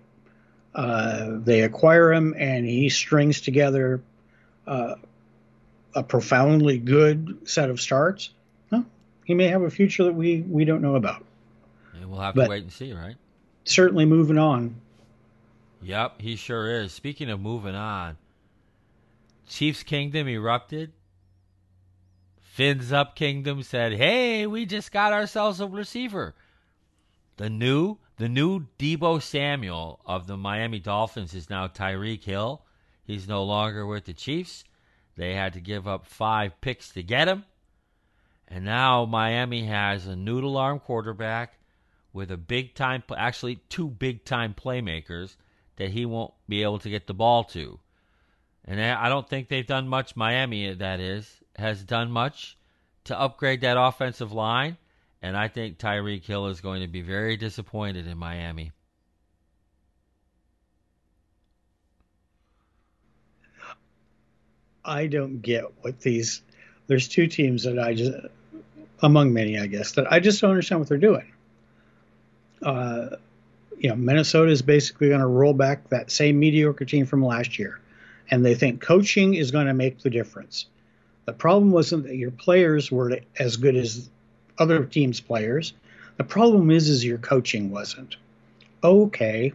Uh, 0.76 1.40
they 1.40 1.62
acquire 1.62 2.14
him, 2.14 2.36
and 2.38 2.68
he 2.68 2.88
strings 2.88 3.42
together 3.42 4.00
uh, 4.68 4.94
a 5.96 6.04
profoundly 6.04 6.78
good 6.78 7.50
set 7.50 7.72
of 7.72 7.82
starts. 7.82 8.30
He 9.26 9.34
may 9.34 9.48
have 9.48 9.64
a 9.64 9.70
future 9.72 10.04
that 10.04 10.14
we 10.14 10.42
we 10.42 10.66
don't 10.66 10.82
know 10.82 10.96
about. 10.96 11.26
Yeah, 11.98 12.06
we'll 12.06 12.20
have 12.20 12.36
but 12.36 12.44
to 12.44 12.50
wait 12.50 12.64
and 12.64 12.72
see, 12.72 12.94
right? 12.94 13.16
Certainly, 13.64 14.06
moving 14.06 14.38
on. 14.38 14.76
Yep, 15.82 16.22
he 16.22 16.36
sure 16.36 16.70
is. 16.70 16.92
Speaking 16.92 17.30
of 17.30 17.40
moving 17.40 17.74
on, 17.74 18.18
Chiefs 19.48 19.82
Kingdom 19.82 20.28
erupted. 20.28 20.92
Fins 22.42 22.92
Up 22.94 23.16
Kingdom 23.16 23.64
said, 23.64 23.94
"Hey, 23.94 24.46
we 24.46 24.66
just 24.66 24.92
got 24.92 25.12
ourselves 25.12 25.60
a 25.60 25.68
receiver." 25.68 26.36
The 27.38 27.50
new 27.50 27.98
the 28.18 28.30
new 28.30 28.68
Deebo 28.78 29.22
Samuel 29.22 30.00
of 30.06 30.28
the 30.28 30.38
Miami 30.38 30.80
Dolphins 30.80 31.34
is 31.34 31.50
now 31.50 31.68
Tyreek 31.68 32.24
Hill. 32.24 32.62
He's 33.04 33.28
no 33.28 33.44
longer 33.44 33.86
with 33.86 34.06
the 34.06 34.14
Chiefs. 34.14 34.64
They 35.16 35.34
had 35.34 35.54
to 35.54 35.60
give 35.60 35.88
up 35.88 36.06
five 36.06 36.60
picks 36.62 36.90
to 36.90 37.04
get 37.04 37.28
him. 37.28 37.46
And 38.48 38.66
now 38.66 39.06
Miami 39.06 39.66
has 39.66 40.06
a 40.06 40.16
noodle 40.16 40.58
arm 40.58 40.80
quarterback 40.80 41.58
with 42.12 42.30
a 42.30 42.38
big 42.38 42.76
time, 42.76 43.04
actually, 43.18 43.56
two 43.70 43.88
big 43.88 44.26
time 44.26 44.54
playmakers 44.54 45.36
that 45.78 45.90
he 45.90 46.06
won't 46.06 46.34
be 46.48 46.62
able 46.62 46.80
to 46.80 46.90
get 46.90 47.08
the 47.08 47.14
ball 47.14 47.44
to. 47.46 47.80
And 48.66 48.80
I 48.80 49.10
don't 49.10 49.28
think 49.28 49.50
they've 49.50 49.66
done 49.66 49.88
much, 49.88 50.16
Miami, 50.16 50.74
that 50.74 51.00
is, 51.00 51.42
has 51.58 51.84
done 51.84 52.12
much 52.12 52.58
to 53.06 53.20
upgrade 53.20 53.62
that 53.62 53.78
offensive 53.78 54.32
line. 54.32 54.78
And 55.24 55.38
I 55.38 55.48
think 55.48 55.78
Tyreek 55.78 56.26
Hill 56.26 56.48
is 56.48 56.60
going 56.60 56.82
to 56.82 56.88
be 56.90 57.02
very 57.02 57.38
disappointed 57.38 58.08
in 58.08 58.18
Miami. 58.18 58.74
I 64.84 65.08
don't 65.08 65.42
get 65.42 65.64
what 65.82 66.02
these. 66.02 66.42
There's 66.88 67.08
two 67.08 67.28
teams 67.28 67.64
that 67.64 67.80
I 67.80 67.94
just, 67.94 68.12
among 69.02 69.32
many, 69.32 69.58
I 69.58 69.68
guess, 69.68 69.94
that 69.94 70.12
I 70.12 70.20
just 70.20 70.42
don't 70.42 70.50
understand 70.50 70.82
what 70.82 70.90
they're 70.90 70.98
doing. 70.98 71.32
Uh, 72.62 73.16
you 73.78 73.90
know, 73.90 73.96
Minnesota 73.96 74.52
is 74.52 74.62
basically 74.62 75.08
going 75.08 75.22
to 75.22 75.26
roll 75.26 75.54
back 75.54 75.88
that 75.88 76.12
same 76.12 76.38
mediocre 76.38 76.84
team 76.84 77.06
from 77.06 77.24
last 77.24 77.58
year, 77.58 77.80
and 78.30 78.46
they 78.46 78.56
think 78.56 78.82
coaching 78.82 79.36
is 79.36 79.52
going 79.52 79.68
to 79.68 79.74
make 79.74 80.00
the 80.00 80.10
difference. 80.10 80.66
The 81.24 81.34
problem 81.34 81.72
wasn't 81.72 82.04
that 82.08 82.18
your 82.18 82.32
players 82.32 82.92
were 82.92 83.20
as 83.40 83.56
good 83.56 83.78
as 83.78 84.10
other 84.58 84.86
teams' 84.86 85.20
players. 85.20 85.74
The 86.18 86.24
problem 86.24 86.72
is, 86.72 86.90
is 86.90 87.04
your 87.04 87.18
coaching 87.18 87.72
wasn't. 87.72 88.18
Okay, 88.84 89.54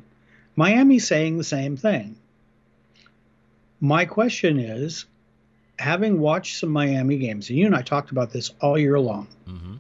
Miami's 0.56 1.06
saying 1.06 1.38
the 1.38 1.44
same 1.44 1.76
thing. 1.76 2.16
My 3.80 4.06
question 4.06 4.58
is, 4.58 5.04
having 5.78 6.18
watched 6.18 6.58
some 6.58 6.70
Miami 6.70 7.18
games, 7.18 7.48
and 7.48 7.58
you 7.58 7.66
and 7.66 7.76
I 7.76 7.82
talked 7.82 8.10
about 8.10 8.32
this 8.32 8.50
all 8.60 8.76
year 8.78 8.98
long. 8.98 9.28
Mm-hmm 9.46 9.76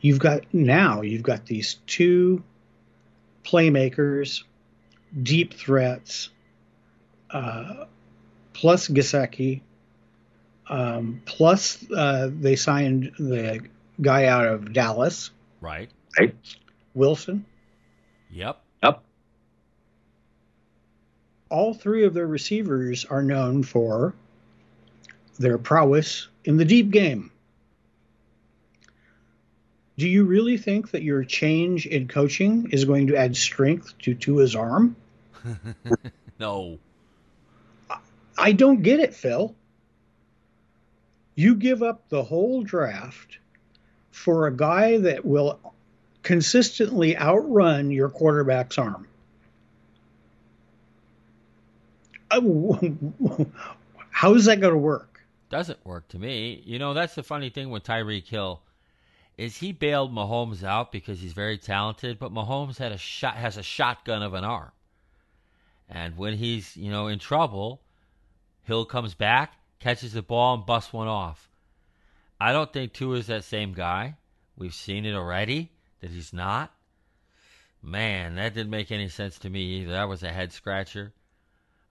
you've 0.00 0.18
got 0.18 0.42
now 0.52 1.02
you've 1.02 1.22
got 1.22 1.46
these 1.46 1.74
two 1.86 2.42
playmakers, 3.44 4.44
deep 5.22 5.54
threats, 5.54 6.30
uh, 7.30 7.84
plus 8.52 8.88
Gesicki, 8.88 9.62
um, 10.68 11.22
plus 11.24 11.84
uh, 11.90 12.30
they 12.32 12.56
signed 12.56 13.12
the 13.18 13.60
guy 14.00 14.26
out 14.26 14.46
of 14.46 14.72
Dallas, 14.72 15.30
right? 15.60 15.90
Right, 16.18 16.34
Wilson. 16.94 17.44
Yep. 18.30 18.60
Yep. 18.82 19.02
All 21.50 21.74
three 21.74 22.04
of 22.04 22.14
their 22.14 22.26
receivers 22.26 23.04
are 23.04 23.22
known 23.22 23.62
for 23.62 24.14
their 25.38 25.56
prowess 25.56 26.28
in 26.44 26.56
the 26.56 26.64
deep 26.64 26.90
game 26.90 27.30
do 29.98 30.08
you 30.08 30.24
really 30.24 30.56
think 30.56 30.92
that 30.92 31.02
your 31.02 31.24
change 31.24 31.84
in 31.84 32.06
coaching 32.06 32.70
is 32.70 32.84
going 32.84 33.08
to 33.08 33.16
add 33.16 33.36
strength 33.36 33.98
to 33.98 34.14
Tua's 34.14 34.54
arm? 34.54 34.94
no. 36.38 36.78
I 38.38 38.52
don't 38.52 38.82
get 38.82 39.00
it, 39.00 39.12
Phil. 39.12 39.56
You 41.38 41.54
give 41.54 41.84
up 41.84 42.08
the 42.08 42.24
whole 42.24 42.64
draft 42.64 43.38
for 44.10 44.48
a 44.48 44.52
guy 44.52 44.98
that 44.98 45.24
will 45.24 45.60
consistently 46.24 47.16
outrun 47.16 47.92
your 47.92 48.08
quarterback's 48.08 48.76
arm. 48.76 49.06
Uh, 52.28 52.40
how 54.10 54.34
is 54.34 54.46
that 54.46 54.60
going 54.60 54.72
to 54.72 54.78
work? 54.78 55.20
Doesn't 55.48 55.78
work 55.86 56.08
to 56.08 56.18
me. 56.18 56.60
You 56.66 56.80
know, 56.80 56.92
that's 56.92 57.14
the 57.14 57.22
funny 57.22 57.50
thing 57.50 57.70
with 57.70 57.84
Tyreek 57.84 58.26
Hill 58.26 58.60
is 59.36 59.58
he 59.58 59.70
bailed 59.70 60.12
Mahomes 60.12 60.64
out 60.64 60.90
because 60.90 61.20
he's 61.20 61.34
very 61.34 61.56
talented, 61.56 62.18
but 62.18 62.34
Mahomes 62.34 62.78
had 62.78 62.90
a 62.90 62.98
shot 62.98 63.36
has 63.36 63.56
a 63.56 63.62
shotgun 63.62 64.24
of 64.24 64.34
an 64.34 64.42
arm. 64.42 64.72
And 65.88 66.16
when 66.16 66.36
he's, 66.36 66.76
you 66.76 66.90
know, 66.90 67.06
in 67.06 67.20
trouble, 67.20 67.80
Hill 68.64 68.84
comes 68.84 69.14
back, 69.14 69.57
catches 69.80 70.12
the 70.12 70.22
ball 70.22 70.54
and 70.54 70.66
busts 70.66 70.92
one 70.92 71.08
off. 71.08 71.48
I 72.40 72.52
don't 72.52 72.72
think 72.72 72.92
Tua 72.92 73.16
is 73.16 73.26
that 73.26 73.44
same 73.44 73.72
guy. 73.72 74.16
We've 74.56 74.74
seen 74.74 75.04
it 75.04 75.14
already 75.14 75.70
that 76.00 76.10
he's 76.10 76.32
not. 76.32 76.72
Man, 77.82 78.36
that 78.36 78.54
didn't 78.54 78.70
make 78.70 78.90
any 78.90 79.08
sense 79.08 79.38
to 79.40 79.50
me 79.50 79.60
either. 79.80 79.92
That 79.92 80.08
was 80.08 80.22
a 80.22 80.32
head 80.32 80.52
scratcher. 80.52 81.12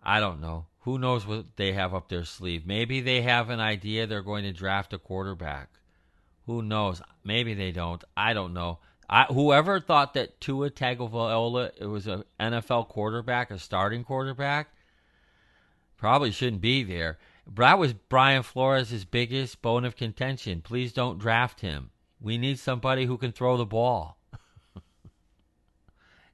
I 0.03 0.19
don't 0.19 0.41
know. 0.41 0.65
Who 0.81 0.97
knows 0.97 1.25
what 1.25 1.57
they 1.57 1.73
have 1.73 1.93
up 1.93 2.07
their 2.07 2.23
sleeve? 2.23 2.65
Maybe 2.65 3.01
they 3.01 3.21
have 3.21 3.49
an 3.49 3.59
idea 3.59 4.07
they're 4.07 4.21
going 4.21 4.43
to 4.43 4.53
draft 4.53 4.93
a 4.93 4.97
quarterback. 4.97 5.69
Who 6.45 6.61
knows? 6.61 7.01
Maybe 7.23 7.53
they 7.53 7.71
don't. 7.71 8.03
I 8.15 8.33
don't 8.33 8.53
know. 8.53 8.79
I, 9.09 9.23
whoever 9.25 9.79
thought 9.79 10.13
that 10.13 10.39
Tua 10.41 10.69
Tagovailoa 10.69 11.71
it 11.79 11.85
was 11.85 12.07
an 12.07 12.23
NFL 12.39 12.89
quarterback, 12.89 13.51
a 13.51 13.59
starting 13.59 14.03
quarterback, 14.03 14.69
probably 15.97 16.31
shouldn't 16.31 16.61
be 16.61 16.83
there. 16.83 17.17
That 17.55 17.79
was 17.79 17.93
Brian 17.93 18.43
Flores' 18.43 19.05
biggest 19.05 19.61
bone 19.61 19.85
of 19.85 19.95
contention. 19.95 20.61
Please 20.61 20.93
don't 20.93 21.17
draft 21.17 21.61
him. 21.61 21.89
We 22.19 22.37
need 22.37 22.59
somebody 22.59 23.05
who 23.05 23.17
can 23.17 23.31
throw 23.31 23.57
the 23.57 23.65
ball. 23.65 24.17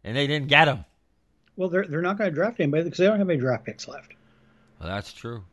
and 0.04 0.16
they 0.16 0.28
didn't 0.28 0.48
get 0.48 0.68
him. 0.68 0.86
Well, 1.56 1.70
they're 1.70 1.86
they're 1.86 2.02
not 2.02 2.18
going 2.18 2.32
to 2.32 2.36
draft 2.36 2.60
anybody 2.60 2.86
because 2.86 2.98
they 2.98 3.06
don't 3.06 3.20
have 3.20 3.30
any 3.30 3.40
draft 3.40 3.66
picks 3.66 3.88
left. 3.88 4.14
Well, 4.80 4.90
that's 4.90 5.14
true. 5.14 5.44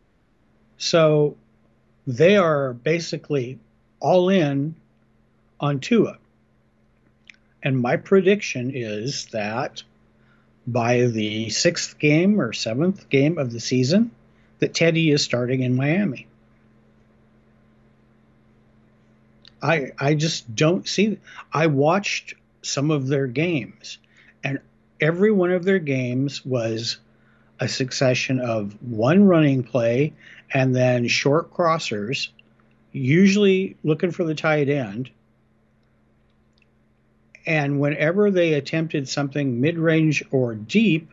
So 0.79 1.37
they 2.07 2.37
are 2.37 2.73
basically 2.73 3.59
all 4.00 4.31
in 4.31 4.75
on 5.61 5.81
Tua. 5.81 6.19
And 7.62 7.79
my 7.79 7.97
prediction 7.97 8.73
is 8.75 9.26
that 9.26 9.83
by 10.67 11.07
the 11.07 11.50
sixth 11.50 11.99
game 11.99 12.40
or 12.40 12.55
seventh 12.55 13.11
game 13.11 13.37
of 13.37 13.52
the 13.52 13.61
season, 13.61 14.12
that 14.61 14.75
Teddy 14.75 15.11
is 15.11 15.23
starting 15.23 15.62
in 15.62 15.76
Miami. 15.76 16.26
I 19.62 19.93
I 19.99 20.14
just 20.14 20.55
don't 20.55 20.88
see. 20.88 21.19
I 21.52 21.67
watched 21.67 22.35
some 22.62 22.90
of 22.90 23.09
their 23.09 23.26
games, 23.26 23.99
and 24.45 24.61
every 25.00 25.31
one 25.33 25.50
of 25.50 25.64
their 25.64 25.79
games 25.79 26.45
was 26.45 26.99
a 27.59 27.69
succession 27.69 28.40
of 28.40 28.75
one 28.83 29.25
running 29.25 29.62
play 29.62 30.14
and 30.52 30.75
then 30.75 31.07
short 31.09 31.52
crossers, 31.52 32.29
usually 32.93 33.76
looking 33.85 34.11
for 34.11 34.25
the 34.25 34.35
tight 34.35 34.69
end. 34.69 35.11
And 37.47 37.81
whenever 37.81 38.31
they 38.31 38.55
attempted 38.55 39.09
something 39.09 39.61
mid 39.61 39.79
range 39.79 40.23
or 40.31 40.55
deep, 40.55 41.11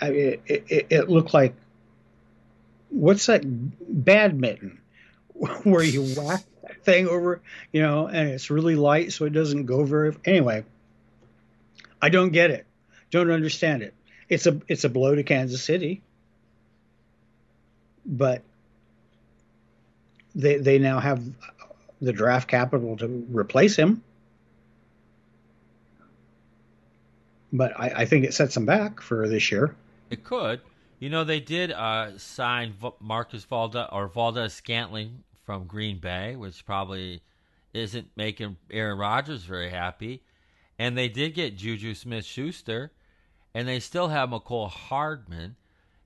it, 0.00 0.42
it, 0.46 0.86
it 0.90 1.08
looked 1.08 1.34
like 1.34 1.54
what's 2.90 3.26
that 3.26 3.42
badminton 3.44 4.80
where 5.34 5.82
you 5.82 6.02
whack 6.16 6.44
that 6.62 6.82
thing 6.84 7.08
over, 7.08 7.40
you 7.72 7.82
know, 7.82 8.06
and 8.06 8.30
it's 8.30 8.50
really 8.50 8.76
light 8.76 9.12
so 9.12 9.24
it 9.24 9.32
doesn't 9.32 9.66
go 9.66 9.84
very. 9.84 10.16
Anyway, 10.24 10.64
I 12.00 12.08
don't 12.08 12.30
get 12.30 12.50
it. 12.50 12.66
Don't 13.10 13.30
understand 13.30 13.82
it. 13.82 13.94
It's 14.28 14.46
a 14.46 14.60
it's 14.68 14.84
a 14.84 14.88
blow 14.88 15.14
to 15.14 15.22
Kansas 15.22 15.62
City, 15.62 16.02
but 18.06 18.42
they 20.34 20.56
they 20.56 20.78
now 20.78 20.98
have 20.98 21.22
the 22.00 22.12
draft 22.12 22.48
capital 22.48 22.96
to 22.98 23.26
replace 23.30 23.76
him. 23.76 24.02
But 27.52 27.78
I, 27.78 27.92
I 27.98 28.04
think 28.06 28.24
it 28.24 28.34
sets 28.34 28.54
them 28.54 28.66
back 28.66 29.00
for 29.00 29.28
this 29.28 29.52
year. 29.52 29.76
It 30.10 30.24
could. 30.24 30.60
You 30.98 31.10
know, 31.10 31.24
they 31.24 31.40
did 31.40 31.72
uh, 31.72 32.18
sign 32.18 32.74
Marcus 33.00 33.44
Valda 33.44 33.92
or 33.92 34.08
Valdes 34.08 34.54
Scantling 34.54 35.24
from 35.44 35.66
Green 35.66 35.98
Bay, 35.98 36.36
which 36.36 36.64
probably 36.64 37.22
isn't 37.72 38.08
making 38.16 38.56
Aaron 38.70 38.98
Rodgers 38.98 39.42
very 39.42 39.70
happy. 39.70 40.22
And 40.78 40.96
they 40.96 41.08
did 41.08 41.34
get 41.34 41.56
Juju 41.56 41.94
Smith 41.94 42.24
Schuster, 42.24 42.92
and 43.54 43.68
they 43.68 43.80
still 43.80 44.08
have 44.08 44.30
Mecole 44.30 44.70
Hardman. 44.70 45.56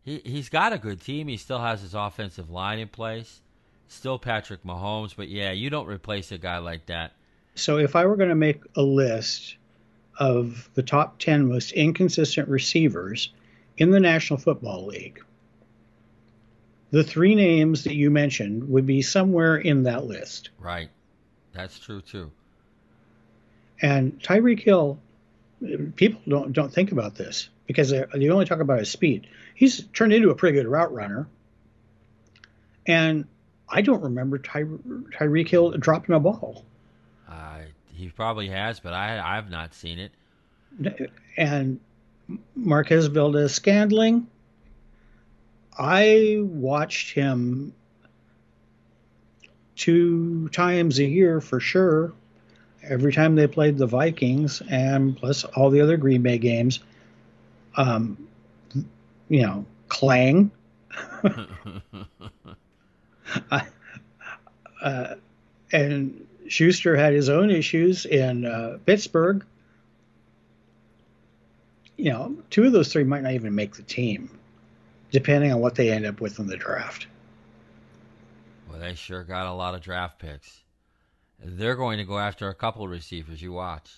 He, 0.02 0.20
he's 0.24 0.48
got 0.48 0.72
a 0.72 0.78
good 0.78 1.00
team. 1.00 1.28
He 1.28 1.36
still 1.36 1.60
has 1.60 1.82
his 1.82 1.94
offensive 1.94 2.50
line 2.50 2.78
in 2.78 2.88
place. 2.88 3.42
Still 3.86 4.18
Patrick 4.18 4.64
Mahomes, 4.64 5.14
but 5.16 5.28
yeah, 5.28 5.52
you 5.52 5.70
don't 5.70 5.86
replace 5.86 6.32
a 6.32 6.38
guy 6.38 6.58
like 6.58 6.86
that. 6.86 7.12
So 7.54 7.78
if 7.78 7.96
I 7.96 8.04
were 8.04 8.16
going 8.16 8.28
to 8.28 8.34
make 8.34 8.62
a 8.76 8.82
list 8.82 9.56
of 10.18 10.68
the 10.74 10.82
top 10.82 11.18
10 11.18 11.48
most 11.48 11.72
inconsistent 11.72 12.48
receivers 12.48 13.30
in 13.78 13.90
the 13.90 14.00
National 14.00 14.38
Football 14.38 14.86
League, 14.86 15.22
the 16.90 17.04
three 17.04 17.34
names 17.34 17.84
that 17.84 17.94
you 17.94 18.10
mentioned 18.10 18.68
would 18.68 18.86
be 18.86 19.02
somewhere 19.02 19.56
in 19.56 19.84
that 19.84 20.04
list. 20.04 20.50
Right. 20.58 20.90
That's 21.52 21.78
true 21.78 22.00
too. 22.00 22.30
And 23.80 24.20
Tyreek 24.20 24.60
Hill, 24.60 24.98
people 25.96 26.20
don't 26.28 26.52
don't 26.52 26.72
think 26.72 26.92
about 26.92 27.14
this 27.14 27.48
because 27.66 27.90
they, 27.90 28.04
they 28.14 28.28
only 28.30 28.44
talk 28.44 28.60
about 28.60 28.80
his 28.80 28.90
speed. 28.90 29.28
He's 29.54 29.84
turned 29.92 30.12
into 30.12 30.30
a 30.30 30.34
pretty 30.34 30.56
good 30.56 30.66
route 30.66 30.92
runner. 30.92 31.28
And 32.86 33.26
I 33.68 33.82
don't 33.82 34.02
remember 34.02 34.38
Ty, 34.38 34.64
Tyreek 34.64 35.48
Hill 35.48 35.72
dropping 35.72 36.14
a 36.14 36.20
ball. 36.20 36.64
Uh, 37.28 37.60
he 37.92 38.08
probably 38.08 38.48
has, 38.48 38.80
but 38.80 38.94
I 38.94 39.20
I've 39.36 39.50
not 39.50 39.74
seen 39.74 39.98
it. 39.98 40.12
And 41.36 41.80
Marquez 42.54 43.06
Valdes 43.06 43.54
Scantling, 43.54 44.26
I 45.78 46.38
watched 46.40 47.14
him 47.14 47.72
two 49.76 50.48
times 50.48 50.98
a 50.98 51.04
year 51.04 51.40
for 51.40 51.60
sure. 51.60 52.12
Every 52.82 53.12
time 53.12 53.36
they 53.36 53.46
played 53.46 53.78
the 53.78 53.86
Vikings, 53.86 54.60
and 54.68 55.16
plus 55.16 55.44
all 55.44 55.70
the 55.70 55.80
other 55.80 55.96
Green 55.96 56.22
Bay 56.22 56.38
games, 56.38 56.80
um, 57.76 58.28
you 59.28 59.42
know, 59.42 59.64
Clang. 59.88 60.50
uh, 64.82 65.14
and 65.72 66.26
Schuster 66.48 66.96
had 66.96 67.12
his 67.12 67.28
own 67.28 67.50
issues 67.50 68.06
in 68.06 68.46
uh, 68.46 68.78
Pittsburgh. 68.86 69.44
You 71.98 72.10
know, 72.12 72.36
two 72.48 72.64
of 72.64 72.72
those 72.72 72.90
three 72.90 73.04
might 73.04 73.22
not 73.22 73.32
even 73.32 73.54
make 73.54 73.74
the 73.74 73.82
team, 73.82 74.38
depending 75.10 75.52
on 75.52 75.60
what 75.60 75.74
they 75.74 75.90
end 75.90 76.06
up 76.06 76.20
with 76.20 76.38
in 76.38 76.46
the 76.46 76.56
draft. 76.56 77.06
Well, 78.70 78.78
they 78.78 78.94
sure 78.94 79.24
got 79.24 79.46
a 79.46 79.52
lot 79.52 79.74
of 79.74 79.82
draft 79.82 80.18
picks. 80.18 80.62
They're 81.44 81.76
going 81.76 81.98
to 81.98 82.04
go 82.04 82.18
after 82.18 82.48
a 82.48 82.54
couple 82.54 82.84
of 82.84 82.90
receivers. 82.90 83.42
You 83.42 83.52
watch. 83.52 83.90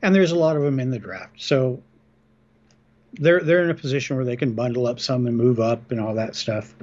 And 0.00 0.14
there's 0.14 0.32
a 0.32 0.36
lot 0.36 0.56
of 0.56 0.62
them 0.62 0.80
in 0.80 0.90
the 0.90 0.98
draft, 0.98 1.42
so 1.42 1.82
they're 3.14 3.40
they're 3.40 3.64
in 3.64 3.70
a 3.70 3.74
position 3.74 4.16
where 4.16 4.24
they 4.24 4.36
can 4.36 4.52
bundle 4.52 4.86
up 4.86 5.00
some 5.00 5.26
and 5.26 5.36
move 5.36 5.60
up 5.60 5.90
and 5.90 6.00
all 6.00 6.14
that 6.14 6.34
stuff. 6.36 6.74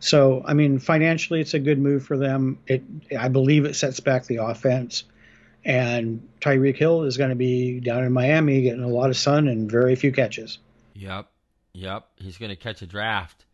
So, 0.00 0.42
I 0.44 0.52
mean, 0.52 0.78
financially, 0.80 1.40
it's 1.40 1.54
a 1.54 1.58
good 1.58 1.78
move 1.78 2.04
for 2.04 2.18
them. 2.18 2.58
It, 2.66 2.82
I 3.18 3.28
believe, 3.28 3.64
it 3.64 3.74
sets 3.74 4.00
back 4.00 4.26
the 4.26 4.36
offense. 4.36 5.04
And 5.64 6.28
Tyreek 6.40 6.76
Hill 6.76 7.04
is 7.04 7.16
going 7.16 7.30
to 7.30 7.36
be 7.36 7.80
down 7.80 8.04
in 8.04 8.12
Miami 8.12 8.62
getting 8.62 8.82
a 8.82 8.88
lot 8.88 9.10
of 9.10 9.16
sun 9.16 9.48
and 9.48 9.70
very 9.70 9.96
few 9.96 10.12
catches. 10.12 10.58
Yep, 10.94 11.26
yep. 11.72 12.06
He's 12.16 12.38
going 12.38 12.50
to 12.50 12.56
catch 12.56 12.82
a 12.82 12.86
draft. 12.86 13.44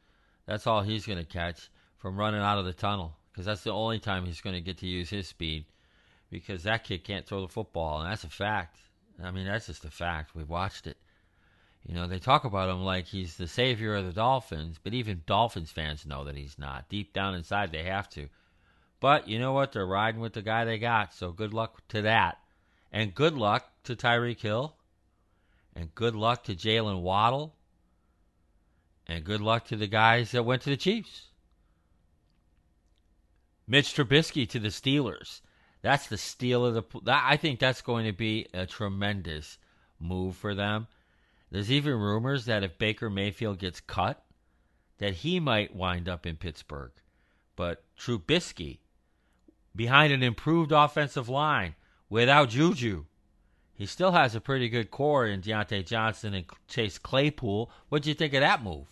That's 0.47 0.67
all 0.67 0.83
he's 0.83 1.07
going 1.07 1.19
to 1.19 1.25
catch 1.25 1.71
from 1.99 2.17
running 2.17 2.41
out 2.41 2.59
of 2.59 2.65
the 2.65 2.73
tunnel 2.73 3.17
because 3.31 3.47
that's 3.47 3.63
the 3.63 3.73
only 3.73 4.01
time 4.01 4.27
he's 4.27 4.41
going 4.41 4.57
to 4.57 4.61
get 4.61 4.79
to 4.79 4.87
use 4.87 5.09
his 5.09 5.29
speed 5.29 5.65
because 6.31 6.65
that 6.65 6.85
kid 6.85 7.05
can't 7.05 7.27
throw 7.27 7.41
the 7.43 7.49
football, 7.49 8.01
and 8.01 8.11
that's 8.11 8.25
a 8.25 8.29
fact. 8.29 8.79
I 9.23 9.31
mean, 9.31 9.47
that's 9.47 9.67
just 9.67 9.85
a 9.85 9.91
fact. 9.91 10.35
We've 10.35 10.49
watched 10.49 10.87
it. 10.87 10.97
You 11.87 11.95
know, 11.95 12.07
they 12.07 12.19
talk 12.19 12.45
about 12.45 12.69
him 12.69 12.85
like 12.85 13.07
he's 13.07 13.37
the 13.37 13.49
savior 13.49 13.97
of 13.97 14.07
the 14.07 14.13
Dolphins, 14.13 14.79
but 14.83 14.95
even 14.95 15.23
Dolphins 15.27 15.71
fans 15.71 16.07
know 16.07 16.25
that 16.25 16.37
he's 16.37 16.59
not. 16.59 16.89
Deep 16.89 17.13
down 17.13 17.35
inside, 17.35 17.73
they 17.73 17.85
have 17.85 18.09
to. 18.11 18.29
But 19.01 19.29
you 19.29 19.39
know 19.39 19.53
what? 19.53 19.73
They're 19.73 19.87
riding 19.87 20.21
with 20.21 20.35
the 20.35 20.43
guy 20.43 20.65
they 20.65 20.79
got, 20.79 21.15
so 21.15 21.33
good 21.33 21.55
luck 21.55 21.83
to 21.89 22.03
that. 22.03 22.39
And 22.93 23.15
good 23.15 23.35
luck 23.35 23.71
to 23.85 23.97
Tyreek 23.97 24.41
Hill. 24.41 24.77
And 25.75 25.95
good 25.95 26.15
luck 26.15 26.45
to 26.45 26.55
Jaylen 26.55 27.01
Waddle. 27.01 27.57
And 29.07 29.25
good 29.25 29.41
luck 29.41 29.67
to 29.67 29.77
the 29.77 29.87
guys 29.87 30.33
that 30.33 30.45
went 30.45 30.63
to 30.63 30.71
the 30.71 30.77
Chiefs. 30.77 31.29
Mitch 33.67 33.95
Trubisky 33.95 34.49
to 34.49 34.59
the 34.59 34.69
Steelers. 34.69 35.41
That's 35.83 36.09
the 36.09 36.19
steal 36.19 36.67
of 36.67 36.75
the. 36.75 36.83
That, 37.05 37.25
I 37.27 37.37
think 37.37 37.59
that's 37.59 37.81
going 37.81 38.05
to 38.05 38.13
be 38.13 38.47
a 38.53 38.67
tremendous 38.67 39.59
move 39.99 40.37
for 40.37 40.55
them. 40.55 40.89
There's 41.51 41.73
even 41.73 41.95
rumors 41.95 42.45
that 42.45 42.63
if 42.63 42.79
Baker 42.79 43.09
Mayfield 43.09 43.59
gets 43.59 43.81
cut, 43.81 44.23
that 44.99 45.15
he 45.15 45.41
might 45.41 45.75
wind 45.75 46.09
up 46.09 46.27
in 46.27 46.37
Pittsburgh. 46.37 46.93
But 47.57 47.83
Trubisky, 47.99 48.79
behind 49.75 50.13
an 50.13 50.23
improved 50.23 50.73
offensive 50.73 51.29
line 51.29 51.75
without 52.09 52.51
Juju, 52.51 53.05
he 53.75 53.87
still 53.87 54.13
has 54.13 54.35
a 54.35 54.41
pretty 54.41 54.69
good 54.69 54.91
core 54.91 55.27
in 55.27 55.41
Diontae 55.41 55.87
Johnson 55.87 56.35
and 56.35 56.45
Chase 56.69 56.99
Claypool. 56.99 57.71
What'd 57.89 58.07
you 58.07 58.15
think 58.15 58.35
of 58.35 58.41
that 58.41 58.63
move? 58.63 58.87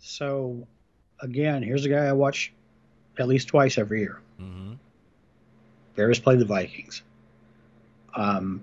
So, 0.00 0.66
again, 1.20 1.62
here's 1.62 1.86
a 1.86 1.88
guy 1.88 2.04
I 2.04 2.12
watch 2.12 2.52
at 3.18 3.26
least 3.26 3.48
twice 3.48 3.78
every 3.78 4.00
year. 4.00 4.20
Mm-hmm. 4.40 4.74
Bears 5.96 6.18
play 6.18 6.36
the 6.36 6.44
Vikings. 6.44 7.02
Um, 8.14 8.62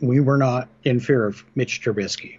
we 0.00 0.20
were 0.20 0.38
not 0.38 0.68
in 0.82 1.00
fear 1.00 1.26
of 1.26 1.44
Mitch 1.54 1.82
Trubisky. 1.82 2.38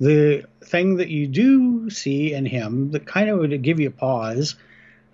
The 0.00 0.46
thing 0.64 0.96
that 0.96 1.08
you 1.08 1.26
do 1.26 1.90
see 1.90 2.32
in 2.32 2.46
him 2.46 2.92
that 2.92 3.06
kind 3.06 3.28
of 3.28 3.38
would 3.38 3.62
give 3.62 3.78
you 3.78 3.90
pause 3.90 4.56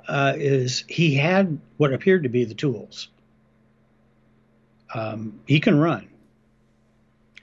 uh, 0.09 0.35
is 0.37 0.85
he 0.88 1.14
had 1.14 1.59
what 1.77 1.92
appeared 1.92 2.23
to 2.25 2.29
be 2.29 2.45
the 2.45 2.55
tools. 2.55 3.09
Um, 4.95 5.40
he 5.47 5.61
can 5.61 5.79
run, 5.79 6.09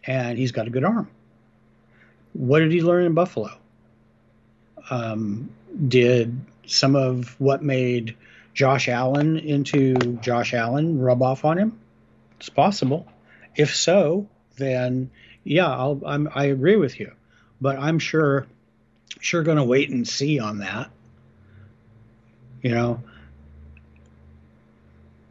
and 0.06 0.38
he's 0.38 0.52
got 0.52 0.67
a 0.67 0.69
good 0.69 0.84
arm. 0.84 1.10
What 2.34 2.60
did 2.60 2.71
he 2.71 2.82
learn 2.82 3.06
in 3.06 3.13
Buffalo? 3.13 3.52
Um, 4.89 5.52
did 5.88 6.39
some 6.65 6.95
of 6.95 7.39
what 7.39 7.63
made 7.63 8.15
Josh 8.54 8.88
Allen 8.88 9.38
into 9.38 9.95
Josh 10.21 10.54
Allen 10.54 10.99
rub 10.99 11.21
off 11.21 11.45
on 11.45 11.58
him? 11.58 11.80
It's 12.39 12.49
possible. 12.49 13.08
If 13.56 13.76
so, 13.76 14.28
then 14.58 15.12
yeah, 15.43 15.95
I 16.34 16.45
agree 16.45 16.78
with 16.78 16.99
you, 16.99 17.12
but 17.60 17.78
I'm 17.78 17.99
sure 17.99 18.47
sure 19.19 19.43
going 19.43 19.58
to 19.58 19.63
wait 19.63 19.89
and 19.89 20.08
see 20.08 20.39
on 20.39 20.60
that. 20.60 20.89
You 22.63 22.71
know, 22.71 23.04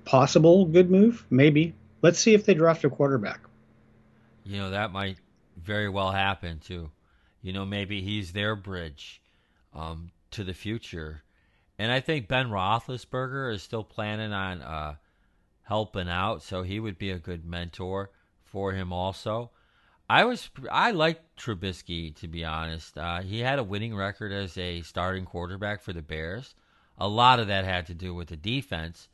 possible 0.04 0.66
good 0.66 0.90
move, 0.90 1.26
maybe. 1.30 1.74
Let's 2.02 2.18
see 2.18 2.34
if 2.34 2.44
they 2.44 2.54
draft 2.54 2.84
a 2.84 2.90
quarterback. 2.90 3.40
You 4.44 4.58
know, 4.58 4.70
that 4.70 4.92
might 4.92 5.18
very 5.56 5.88
well 5.88 6.12
happen 6.12 6.60
too. 6.60 6.90
You 7.40 7.52
know, 7.52 7.64
maybe 7.64 8.02
he's 8.02 8.32
their 8.32 8.54
bridge 8.54 9.20
um, 9.74 10.10
to 10.32 10.44
the 10.44 10.54
future. 10.54 11.22
And 11.78 11.90
I 11.90 12.00
think 12.00 12.28
Ben 12.28 12.48
Roethlisberger 12.48 13.52
is 13.52 13.62
still 13.62 13.82
planning 13.82 14.32
on 14.32 14.62
uh, 14.62 14.94
helping 15.62 16.08
out, 16.08 16.42
so 16.42 16.62
he 16.62 16.78
would 16.78 16.98
be 16.98 17.10
a 17.10 17.18
good 17.18 17.44
mentor 17.44 18.10
for 18.44 18.72
him 18.72 18.92
also. 18.92 19.50
I 20.10 20.24
was 20.24 20.50
I 20.70 20.90
liked 20.90 21.40
Trubisky 21.40 22.14
to 22.16 22.28
be 22.28 22.44
honest. 22.44 22.98
Uh, 22.98 23.22
he 23.22 23.40
had 23.40 23.58
a 23.58 23.64
winning 23.64 23.96
record 23.96 24.30
as 24.32 24.58
a 24.58 24.82
starting 24.82 25.24
quarterback 25.24 25.80
for 25.80 25.94
the 25.94 26.02
Bears. 26.02 26.54
A 26.98 27.08
lot 27.08 27.40
of 27.40 27.46
that 27.48 27.64
had 27.64 27.86
to 27.86 27.94
do 27.94 28.14
with 28.14 28.28
the 28.28 28.36
defense, 28.36 29.08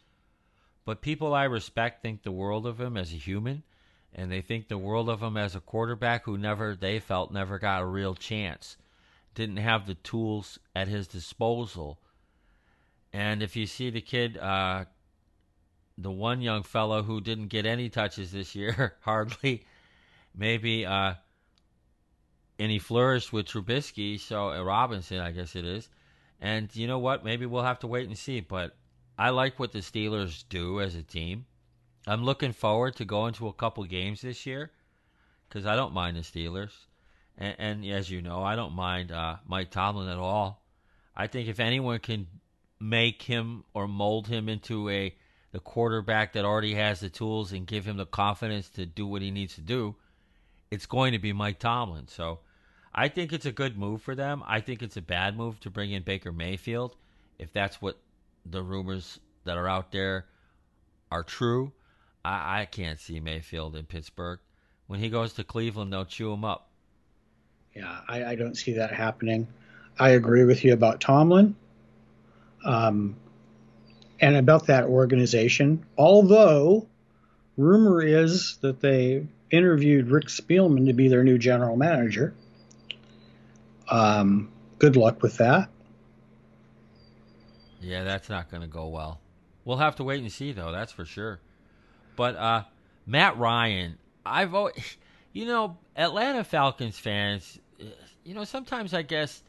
but 0.85 1.01
people 1.01 1.35
I 1.35 1.45
respect 1.45 2.03
think 2.03 2.23
the 2.23 2.33
world 2.33 2.67
of 2.67 2.81
him 2.81 2.97
as 2.97 3.12
a 3.12 3.17
human, 3.17 3.62
and 4.12 4.31
they 4.31 4.41
think 4.41 4.69
the 4.69 4.79
world 4.79 5.09
of 5.09 5.23
him 5.23 5.37
as 5.37 5.55
a 5.55 5.61
quarterback 5.61 6.25
who 6.25 6.37
never 6.37 6.75
they 6.75 6.99
felt 6.99 7.33
never 7.33 7.59
got 7.59 7.83
a 7.83 7.87
real 7.87 8.14
chance, 8.14 8.77
didn't 9.35 9.59
have 9.59 9.87
the 9.87 9.95
tools 9.95 10.59
at 10.75 10.88
his 10.88 11.07
disposal. 11.07 11.99
And 13.12 13.43
if 13.43 13.57
you 13.57 13.67
see 13.67 13.91
the 13.91 14.01
kid, 14.01 14.37
uh, 14.37 14.87
the 15.97 16.11
one 16.11 16.41
young 16.41 16.62
fellow 16.62 17.03
who 17.03 17.21
didn't 17.21 17.49
get 17.49 17.67
any 17.67 17.88
touches 17.88 18.33
this 18.33 18.55
year, 18.55 18.97
hardly, 19.01 19.64
maybe, 20.35 20.85
uh, 20.85 21.14
and 22.59 22.71
he 22.71 22.79
flourished 22.79 23.33
with 23.33 23.47
Trubisky, 23.47 24.19
so 24.19 24.51
uh, 24.51 24.62
Robinson, 24.62 25.19
I 25.21 25.33
guess 25.33 25.55
it 25.55 25.64
is. 25.64 25.88
And 26.40 26.74
you 26.74 26.87
know 26.87 26.98
what? 26.98 27.24
Maybe 27.24 27.46
we'll 27.46 27.62
have 27.62 27.81
to 27.81 27.87
wait 27.87 28.07
and 28.07 28.16
see. 28.16 28.40
But 28.40 28.77
I 29.18 29.31
like 29.31 29.59
what 29.59 29.72
the 29.72 29.81
Steelers 29.81 30.44
do 30.48 30.81
as 30.81 30.94
a 30.94 31.03
team. 31.03 31.46
I'm 32.07 32.24
looking 32.24 32.53
forward 32.53 32.96
to 32.96 33.05
going 33.05 33.35
to 33.35 33.48
a 33.48 33.53
couple 33.53 33.85
games 33.85 34.20
this 34.20 34.46
year 34.46 34.70
because 35.48 35.66
I 35.66 35.77
don't 35.77 35.92
mind 35.92 36.16
the 36.16 36.20
Steelers. 36.20 36.72
And, 37.37 37.57
and, 37.59 37.85
as 37.87 38.11
you 38.11 38.22
know, 38.22 38.42
I 38.42 38.57
don't 38.57 38.72
mind 38.72 39.12
uh, 39.12 39.37
Mike 39.46 39.70
Tomlin 39.70 40.09
at 40.09 40.18
all. 40.18 40.62
I 41.16 41.27
think 41.27 41.48
if 41.48 41.61
anyone 41.61 41.98
can 41.98 42.27
make 42.81 43.22
him 43.22 43.64
or 43.74 43.88
mold 43.88 44.29
him 44.29 44.48
into 44.48 44.88
a 44.88 45.14
the 45.51 45.61
quarterback 45.61 46.35
that 46.35 46.44
already 46.44 46.74
has 46.74 47.01
the 47.01 47.09
tools 47.09 47.53
and 47.53 47.66
give 47.66 47.87
him 47.87 47.96
the 47.96 48.05
confidence 48.05 48.68
to 48.68 48.85
do 48.85 49.07
what 49.07 49.22
he 49.22 49.31
needs 49.31 49.55
to 49.55 49.62
do, 49.62 49.96
it's 50.70 50.85
going 50.85 51.12
to 51.12 51.18
be 51.18 51.33
Mike 51.33 51.59
Tomlin. 51.59 52.07
So 52.07 52.40
I 52.99 53.07
think 53.07 53.33
it's 53.33 53.47
a 53.47 53.53
good 53.53 53.79
move 53.79 54.03
for 54.03 54.17
them. 54.17 54.43
I 54.45 54.59
think 54.59 54.83
it's 54.83 54.97
a 54.97 55.01
bad 55.01 55.37
move 55.37 55.61
to 55.61 55.71
bring 55.71 55.93
in 55.93 56.03
Baker 56.03 56.33
Mayfield 56.33 56.97
if 57.39 57.53
that's 57.53 57.81
what 57.81 57.97
the 58.45 58.61
rumors 58.61 59.21
that 59.45 59.57
are 59.57 59.69
out 59.69 59.93
there 59.93 60.27
are 61.09 61.23
true. 61.23 61.71
I, 62.25 62.63
I 62.63 62.65
can't 62.65 62.99
see 62.99 63.21
Mayfield 63.21 63.77
in 63.77 63.85
Pittsburgh. 63.85 64.41
When 64.89 64.99
he 64.99 65.11
goes 65.11 65.35
to 65.35 65.45
Cleveland, 65.45 65.93
they'll 65.93 66.07
chew 66.07 66.33
him 66.33 66.45
up. 66.45 66.71
Yeah, 67.73 68.01
I, 68.09 68.25
I 68.25 68.35
don't 68.35 68.57
see 68.57 68.73
that 68.73 68.91
happening. 68.91 69.47
I 69.97 70.11
agree 70.11 70.43
with 70.43 70.65
you 70.65 70.73
about 70.73 71.01
Tomlin. 71.01 71.55
Um, 72.65 73.15
and 74.19 74.35
about 74.35 74.67
that 74.67 74.87
organization, 74.87 75.87
although 75.97 76.89
rumor 77.57 78.03
is 78.03 78.57
that 78.63 78.81
they 78.81 79.25
interviewed 79.53 80.09
Rick 80.09 80.27
Spielman 80.27 80.87
to 80.87 80.95
be 80.95 81.07
their 81.07 81.23
new 81.23 81.39
general 81.39 81.77
manager. 81.77 82.35
Um, 83.90 84.51
good 84.79 84.96
luck 84.96 85.22
with 85.22 85.37
that. 85.38 85.68
Yeah, 87.81 88.05
that's 88.05 88.29
not 88.29 88.51
going 88.51 88.62
to 88.62 88.68
go 88.68 88.88
well. 88.88 89.20
We'll 89.64 89.77
have 89.77 89.96
to 89.96 90.05
wait 90.05 90.20
and 90.20 90.33
see, 90.33 90.53
though. 90.53 90.72
That's 90.72 90.92
for 90.92 91.05
sure. 91.05 91.40
But 92.16 92.37
uh, 92.37 92.64
Matt 93.07 93.38
Ryan, 93.38 93.98
I've 94.24 94.55
always, 94.55 94.96
you 95.33 95.46
know, 95.46 95.79
Atlanta 95.96 96.44
Falcons 96.44 96.98
fans, 96.98 97.59
you 98.24 98.35
know, 98.35 98.44
sometimes 98.44 98.94
I 98.94 99.03
guess 99.03 99.42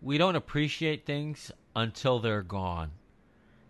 we 0.00 0.18
don't 0.18 0.36
appreciate 0.36 1.06
things 1.06 1.50
until 1.74 2.18
they're 2.18 2.42
gone. 2.42 2.90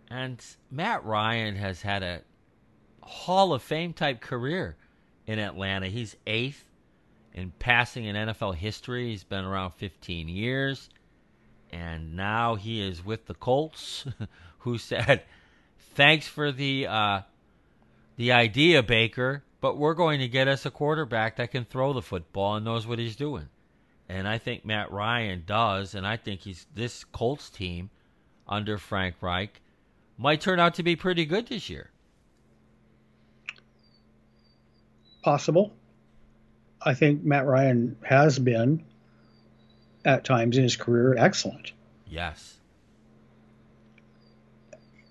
And 0.09 0.43
Matt 0.69 1.03
Ryan 1.05 1.55
has 1.55 1.81
had 1.81 2.03
a 2.03 2.21
Hall 3.01 3.53
of 3.53 3.61
Fame 3.61 3.93
type 3.93 4.21
career 4.21 4.75
in 5.25 5.39
Atlanta. 5.39 5.87
He's 5.87 6.15
eighth 6.27 6.63
in 7.33 7.51
passing 7.59 8.05
in 8.05 8.15
NFL 8.15 8.55
history. 8.55 9.09
He's 9.09 9.23
been 9.23 9.45
around 9.45 9.71
15 9.71 10.27
years. 10.27 10.89
And 11.71 12.15
now 12.15 12.55
he 12.55 12.81
is 12.81 13.03
with 13.03 13.25
the 13.25 13.33
Colts, 13.33 14.05
who 14.59 14.77
said, 14.77 15.23
Thanks 15.95 16.27
for 16.27 16.51
the 16.51 16.87
uh, 16.87 17.21
the 18.15 18.31
idea, 18.31 18.83
Baker, 18.83 19.43
but 19.61 19.77
we're 19.77 19.93
going 19.93 20.19
to 20.19 20.27
get 20.27 20.47
us 20.47 20.65
a 20.65 20.71
quarterback 20.71 21.37
that 21.37 21.51
can 21.51 21.65
throw 21.65 21.93
the 21.93 22.01
football 22.01 22.55
and 22.55 22.65
knows 22.65 22.85
what 22.85 22.99
he's 22.99 23.15
doing. 23.15 23.49
And 24.09 24.27
I 24.27 24.37
think 24.37 24.65
Matt 24.65 24.91
Ryan 24.91 25.43
does, 25.45 25.95
and 25.95 26.05
I 26.05 26.17
think 26.17 26.41
he's 26.41 26.65
this 26.73 27.03
Colts 27.03 27.49
team 27.49 27.89
under 28.47 28.77
Frank 28.77 29.15
Reich 29.21 29.61
might 30.17 30.41
turn 30.41 30.59
out 30.59 30.75
to 30.75 30.83
be 30.83 30.95
pretty 30.95 31.25
good 31.25 31.47
this 31.47 31.69
year. 31.69 31.89
Possible. 35.23 35.73
I 36.85 36.93
think 36.93 37.23
Matt 37.23 37.45
Ryan 37.45 37.97
has 38.03 38.37
been 38.39 38.83
at 40.05 40.25
times 40.25 40.57
in 40.57 40.63
his 40.63 40.75
career 40.75 41.15
excellent. 41.17 41.71
Yes. 42.07 42.57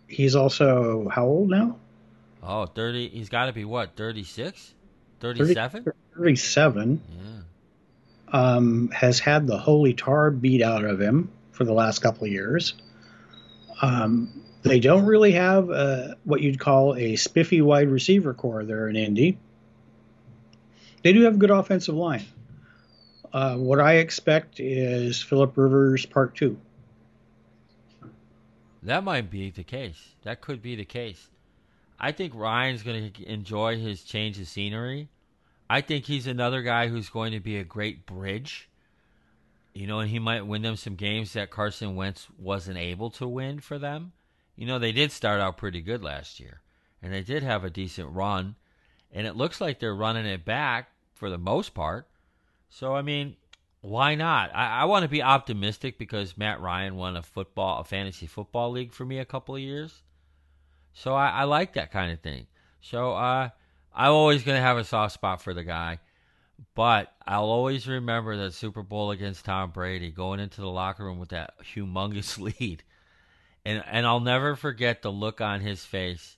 He's 0.07 0.37
also 0.37 1.09
how 1.09 1.27
old 1.27 1.49
now? 1.49 1.79
Oh, 2.43 2.67
30. 2.67 3.09
He's 3.09 3.29
got 3.29 3.47
to 3.47 3.53
be 3.53 3.65
what, 3.65 3.97
36? 3.97 4.75
37? 5.21 5.93
37. 6.17 7.01
Yeah. 7.09 7.29
Um, 8.29 8.91
has 8.91 9.19
had 9.19 9.47
the 9.47 9.59
holy 9.59 9.95
tar 9.95 10.31
beat 10.31 10.63
out 10.63 10.85
of 10.85 11.01
him 11.01 11.31
for 11.53 11.65
the 11.65 11.73
last 11.73 12.01
couple 12.01 12.25
of 12.25 12.33
years. 12.33 12.75
Um, 13.81 14.43
they 14.63 14.81
don't 14.81 15.07
really 15.07 15.33
have 15.33 15.71
a, 15.71 16.17
what 16.25 16.41
you'd 16.41 16.61
call 16.61 16.95
a 16.95 17.17
spiffy 17.17 17.61
wide 17.63 17.89
receiver 17.89 18.35
core 18.35 18.65
there 18.65 18.89
in 18.89 18.97
Indy. 18.97 19.39
They 21.03 21.13
do 21.13 21.23
have 21.23 21.35
a 21.35 21.39
good 21.39 21.51
offensive 21.51 21.95
line. 21.95 22.25
Uh, 23.33 23.57
what 23.57 23.81
I 23.81 23.95
expect 23.95 24.61
is 24.61 25.23
Philip 25.23 25.57
Rivers 25.57 26.07
Part 26.07 26.35
Two. 26.37 26.59
That 28.83 29.05
might 29.05 29.31
be 29.31 29.51
the 29.51 29.65
case. 29.65 30.15
That 30.25 30.41
could 30.41 30.61
be 30.61 30.77
the 30.77 30.85
case. 30.85 31.29
I 31.99 32.13
think 32.13 32.35
Ryan's 32.35 32.83
going 32.83 33.13
to 33.13 33.25
enjoy 33.25 33.79
his 33.79 34.03
change 34.03 34.41
of 34.41 34.49
scenery. 34.49 35.09
I 35.71 35.81
think 35.81 36.05
he's 36.05 36.27
another 36.27 36.63
guy 36.63 36.89
who's 36.89 37.09
going 37.09 37.33
to 37.33 37.41
be 37.41 37.57
a 37.57 37.65
great 37.65 38.07
bridge. 38.07 38.69
You 39.73 39.87
know, 39.87 40.01
and 40.01 40.11
he 40.11 40.19
might 40.19 40.47
win 40.47 40.63
them 40.63 40.77
some 40.77 40.97
games 40.97 41.33
that 41.33 41.51
Carson 41.51 41.95
Wentz 41.95 42.27
wasn't 42.39 42.77
able 42.77 43.11
to 43.11 43.27
win 43.27 43.61
for 43.61 43.79
them 43.79 44.13
you 44.57 44.67
know, 44.67 44.79
they 44.79 44.93
did 44.93 45.13
start 45.13 45.41
out 45.41 45.57
pretty 45.57 45.81
good 45.81 46.03
last 46.03 46.39
year, 46.39 46.61
and 47.03 47.13
they 47.13 47.23
did 47.23 47.43
have 47.43 47.65
a 47.65 47.71
decent 47.71 48.11
run, 48.11 48.55
and 49.11 49.27
it 49.27 49.37
looks 49.37 49.61
like 49.61 49.79
they're 49.79 49.95
running 49.95 50.27
it 50.27 50.45
back 50.45 50.92
for 51.23 51.31
the 51.31 51.39
most 51.39 51.73
part. 51.73 52.09
So, 52.69 52.97
I 52.97 53.03
mean, 53.03 53.37
why 53.81 54.17
not? 54.17 54.51
I, 54.53 54.81
I 54.81 54.85
want 54.87 55.05
to 55.05 55.09
be 55.09 55.23
optimistic 55.23 55.97
because 55.97 56.37
Matt 56.37 56.61
Ryan 56.61 56.97
won 56.97 57.17
a 57.17 57.23
football, 57.23 57.79
a 57.79 57.85
fantasy 57.85 58.27
football 58.27 58.73
league 58.73 58.93
for 58.93 59.05
me 59.05 59.21
a 59.21 59.25
couple 59.25 59.55
of 59.55 59.61
years. 59.61 60.03
So 60.93 61.15
I, 61.15 61.29
I 61.29 61.45
like 61.45 61.75
that 61.75 61.93
kind 61.93 62.11
of 62.11 62.19
thing. 62.19 62.49
So 62.81 63.13
uh, 63.13 63.51
I'm 63.95 64.11
always 64.11 64.43
going 64.43 64.57
to 64.57 64.63
have 64.63 64.79
a 64.79 64.85
soft 64.85 65.15
spot 65.15 65.41
for 65.41 65.55
the 65.55 65.63
guy. 65.63 66.01
But 66.75 67.13
I'll 67.25 67.45
always 67.45 67.87
remember 67.87 68.37
that 68.39 68.55
Super 68.55 68.83
Bowl 68.83 69.13
against 69.13 69.45
Tom 69.45 69.71
Brady 69.71 70.11
going 70.11 70.41
into 70.41 70.61
the 70.61 70.67
locker 70.67 71.05
room 71.05 71.21
with 71.21 71.29
that 71.29 71.55
humongous 71.73 72.37
lead. 72.61 72.83
And 73.65 73.85
and 73.87 74.07
I'll 74.07 74.19
never 74.19 74.57
forget 74.57 75.03
the 75.03 75.13
look 75.13 75.41
on 75.41 75.61
his 75.61 75.85
face 75.85 76.37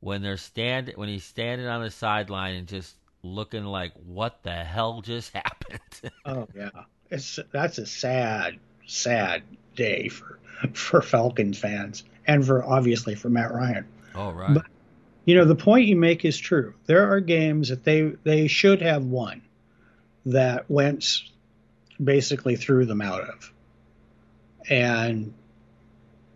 when 0.00 0.20
they're 0.20 0.36
stand 0.36 0.92
when 0.96 1.08
he's 1.08 1.24
standing 1.24 1.66
on 1.66 1.82
the 1.82 1.90
sideline 1.90 2.56
and 2.56 2.68
just 2.68 2.94
looking 3.34 3.64
like 3.64 3.92
what 4.06 4.42
the 4.42 4.52
hell 4.52 5.00
just 5.00 5.32
happened. 5.34 6.12
oh 6.24 6.48
yeah. 6.54 6.70
It's 7.10 7.38
that's 7.52 7.78
a 7.78 7.86
sad 7.86 8.58
sad 8.86 9.42
day 9.76 10.08
for 10.08 10.38
for 10.72 11.02
Falcons 11.02 11.58
fans 11.58 12.04
and 12.26 12.44
for 12.44 12.64
obviously 12.64 13.14
for 13.14 13.28
Matt 13.28 13.52
Ryan. 13.52 13.86
Oh 14.14 14.30
right. 14.30 14.54
But 14.54 14.66
you 15.24 15.34
know 15.34 15.44
the 15.44 15.54
point 15.54 15.86
you 15.86 15.96
make 15.96 16.24
is 16.24 16.38
true. 16.38 16.74
There 16.86 17.12
are 17.12 17.20
games 17.20 17.68
that 17.68 17.84
they 17.84 18.12
they 18.24 18.48
should 18.48 18.82
have 18.82 19.04
won 19.04 19.42
that 20.26 20.70
Wentz 20.70 21.30
basically 22.02 22.56
threw 22.56 22.84
them 22.84 23.00
out 23.00 23.22
of. 23.22 23.52
And 24.68 25.34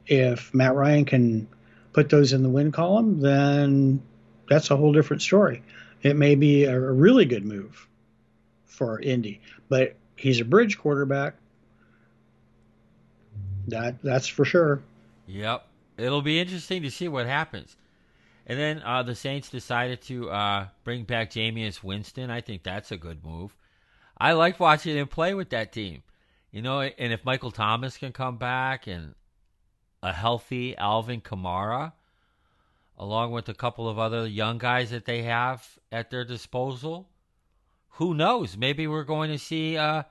if 0.06 0.52
Matt 0.54 0.74
Ryan 0.74 1.04
can 1.04 1.48
put 1.92 2.08
those 2.08 2.32
in 2.32 2.42
the 2.42 2.48
win 2.48 2.72
column, 2.72 3.20
then 3.20 4.02
that's 4.48 4.70
a 4.70 4.76
whole 4.76 4.92
different 4.92 5.22
story. 5.22 5.62
It 6.02 6.16
may 6.16 6.34
be 6.34 6.64
a 6.64 6.78
really 6.78 7.24
good 7.24 7.44
move 7.44 7.88
for 8.64 9.00
Indy, 9.00 9.40
but 9.68 9.94
he's 10.16 10.40
a 10.40 10.44
bridge 10.44 10.78
quarterback. 10.78 11.34
That 13.68 14.02
that's 14.02 14.26
for 14.26 14.44
sure. 14.44 14.82
Yep, 15.26 15.66
it'll 15.96 16.22
be 16.22 16.40
interesting 16.40 16.82
to 16.82 16.90
see 16.90 17.08
what 17.08 17.26
happens. 17.26 17.76
And 18.46 18.58
then 18.58 18.82
uh, 18.84 19.04
the 19.04 19.14
Saints 19.14 19.48
decided 19.48 20.00
to 20.02 20.30
uh, 20.30 20.66
bring 20.82 21.04
back 21.04 21.30
Jameis 21.30 21.82
Winston. 21.82 22.28
I 22.28 22.40
think 22.40 22.64
that's 22.64 22.90
a 22.90 22.96
good 22.96 23.24
move. 23.24 23.56
I 24.18 24.32
like 24.32 24.58
watching 24.58 24.96
him 24.96 25.06
play 25.06 25.34
with 25.34 25.50
that 25.50 25.72
team. 25.72 26.02
You 26.50 26.60
know, 26.60 26.80
and 26.80 27.12
if 27.12 27.24
Michael 27.24 27.52
Thomas 27.52 27.96
can 27.96 28.12
come 28.12 28.36
back 28.36 28.86
and 28.86 29.14
a 30.02 30.12
healthy 30.12 30.76
Alvin 30.76 31.20
Kamara, 31.20 31.92
along 32.98 33.32
with 33.32 33.48
a 33.48 33.54
couple 33.54 33.88
of 33.88 33.98
other 33.98 34.26
young 34.26 34.58
guys 34.58 34.90
that 34.90 35.04
they 35.04 35.22
have 35.22 35.66
at 35.90 36.10
their 36.10 36.24
disposal, 36.24 37.08
who 37.96 38.14
knows? 38.14 38.56
Maybe 38.56 38.86
we're 38.86 39.04
going 39.04 39.30
to 39.30 39.38
see 39.38 39.76
uh, 39.76 40.02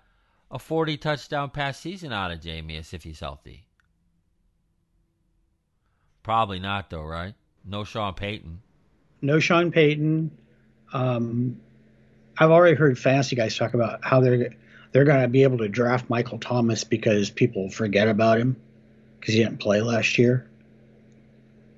a 0.49 0.59
40 0.59 0.97
touchdown 0.97 1.49
pass 1.49 1.79
season 1.79 2.11
out 2.11 2.31
of 2.31 2.39
Jameis 2.39 2.93
if 2.93 3.03
he's 3.03 3.19
healthy. 3.19 3.65
Probably 6.23 6.59
not, 6.59 6.89
though, 6.89 7.03
right? 7.03 7.33
No 7.65 7.83
Sean 7.83 8.13
Payton. 8.13 8.61
No 9.21 9.39
Sean 9.39 9.71
Payton. 9.71 10.31
Um, 10.93 11.59
I've 12.37 12.51
already 12.51 12.75
heard 12.75 12.97
fantasy 12.97 13.35
guys 13.35 13.55
talk 13.55 13.73
about 13.73 14.03
how 14.03 14.19
they're 14.19 14.53
they're 14.91 15.05
going 15.05 15.21
to 15.21 15.27
be 15.27 15.43
able 15.43 15.59
to 15.59 15.69
draft 15.69 16.09
Michael 16.09 16.37
Thomas 16.37 16.83
because 16.83 17.29
people 17.29 17.69
forget 17.69 18.09
about 18.09 18.39
him 18.39 18.57
because 19.19 19.33
he 19.33 19.43
didn't 19.43 19.59
play 19.59 19.81
last 19.81 20.17
year, 20.17 20.49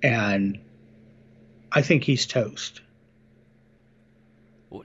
and 0.02 0.60
I 1.74 1.82
think 1.82 2.04
he's 2.04 2.26
toast. 2.26 2.82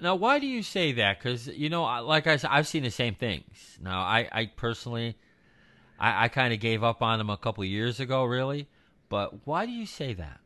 Now, 0.00 0.16
why 0.16 0.38
do 0.38 0.46
you 0.46 0.62
say 0.62 0.92
that? 0.92 1.18
Because 1.18 1.46
you 1.48 1.68
know, 1.68 1.84
like 2.04 2.26
I 2.26 2.36
said, 2.36 2.50
I've 2.50 2.66
seen 2.66 2.82
the 2.82 2.90
same 2.90 3.14
things. 3.14 3.78
Now, 3.80 4.00
I, 4.00 4.28
I 4.30 4.46
personally, 4.46 5.16
I, 5.98 6.24
I 6.24 6.28
kind 6.28 6.52
of 6.52 6.60
gave 6.60 6.84
up 6.84 7.02
on 7.02 7.20
him 7.20 7.30
a 7.30 7.36
couple 7.36 7.64
years 7.64 8.00
ago, 8.00 8.24
really. 8.24 8.68
But 9.08 9.46
why 9.46 9.64
do 9.64 9.72
you 9.72 9.86
say 9.86 10.14
that? 10.14 10.40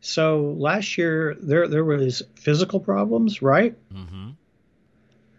So 0.00 0.54
last 0.58 0.96
year 0.96 1.36
there 1.40 1.68
there 1.68 1.84
was 1.84 2.22
physical 2.36 2.80
problems, 2.80 3.42
right? 3.42 3.76
Mm-hmm. 3.92 4.30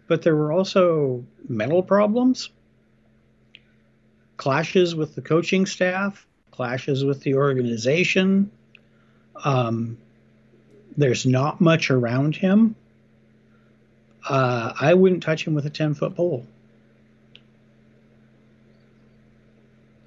But 0.06 0.22
there 0.22 0.36
were 0.36 0.52
also 0.52 1.24
mental 1.48 1.82
problems, 1.82 2.50
clashes 4.36 4.94
with 4.94 5.14
the 5.14 5.22
coaching 5.22 5.66
staff, 5.66 6.26
clashes 6.50 7.04
with 7.04 7.22
the 7.22 7.34
organization. 7.34 8.50
Um, 9.44 9.98
there's 10.96 11.24
not 11.26 11.60
much 11.60 11.90
around 11.90 12.36
him. 12.36 12.74
Uh, 14.28 14.72
I 14.78 14.94
wouldn't 14.94 15.22
touch 15.22 15.46
him 15.46 15.54
with 15.54 15.66
a 15.66 15.70
ten 15.70 15.94
foot 15.94 16.14
pole. 16.14 16.46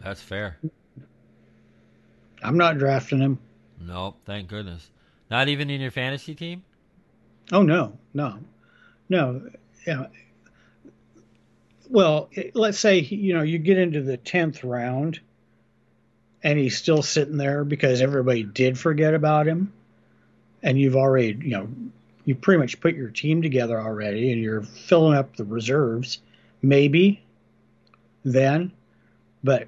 That's 0.01 0.21
fair. 0.21 0.57
I'm 2.43 2.57
not 2.57 2.77
drafting 2.77 3.19
him. 3.19 3.39
Nope, 3.79 4.17
thank 4.25 4.49
goodness. 4.49 4.89
Not 5.31 5.47
even 5.47 5.69
in 5.69 5.81
your 5.81 5.91
fantasy 5.91 6.35
team? 6.35 6.63
Oh 7.51 7.63
no, 7.63 7.97
no, 8.13 8.39
no. 9.09 9.49
Yeah. 9.87 10.07
well, 11.89 12.29
let's 12.53 12.79
say 12.79 12.99
you 12.99 13.33
know 13.33 13.43
you 13.43 13.57
get 13.57 13.77
into 13.77 14.01
the 14.01 14.17
tenth 14.17 14.63
round, 14.63 15.19
and 16.43 16.59
he's 16.59 16.77
still 16.77 17.01
sitting 17.01 17.37
there 17.37 17.63
because 17.63 18.01
everybody 18.01 18.43
did 18.43 18.77
forget 18.77 19.13
about 19.13 19.47
him, 19.47 19.73
and 20.61 20.79
you've 20.79 20.95
already 20.95 21.37
you 21.41 21.57
know 21.57 21.67
you 22.25 22.35
pretty 22.35 22.59
much 22.59 22.79
put 22.79 22.95
your 22.95 23.09
team 23.09 23.41
together 23.41 23.79
already, 23.79 24.31
and 24.31 24.41
you're 24.41 24.61
filling 24.61 25.17
up 25.17 25.35
the 25.35 25.45
reserves. 25.45 26.19
Maybe 26.61 27.21
then, 28.23 28.71
but 29.43 29.67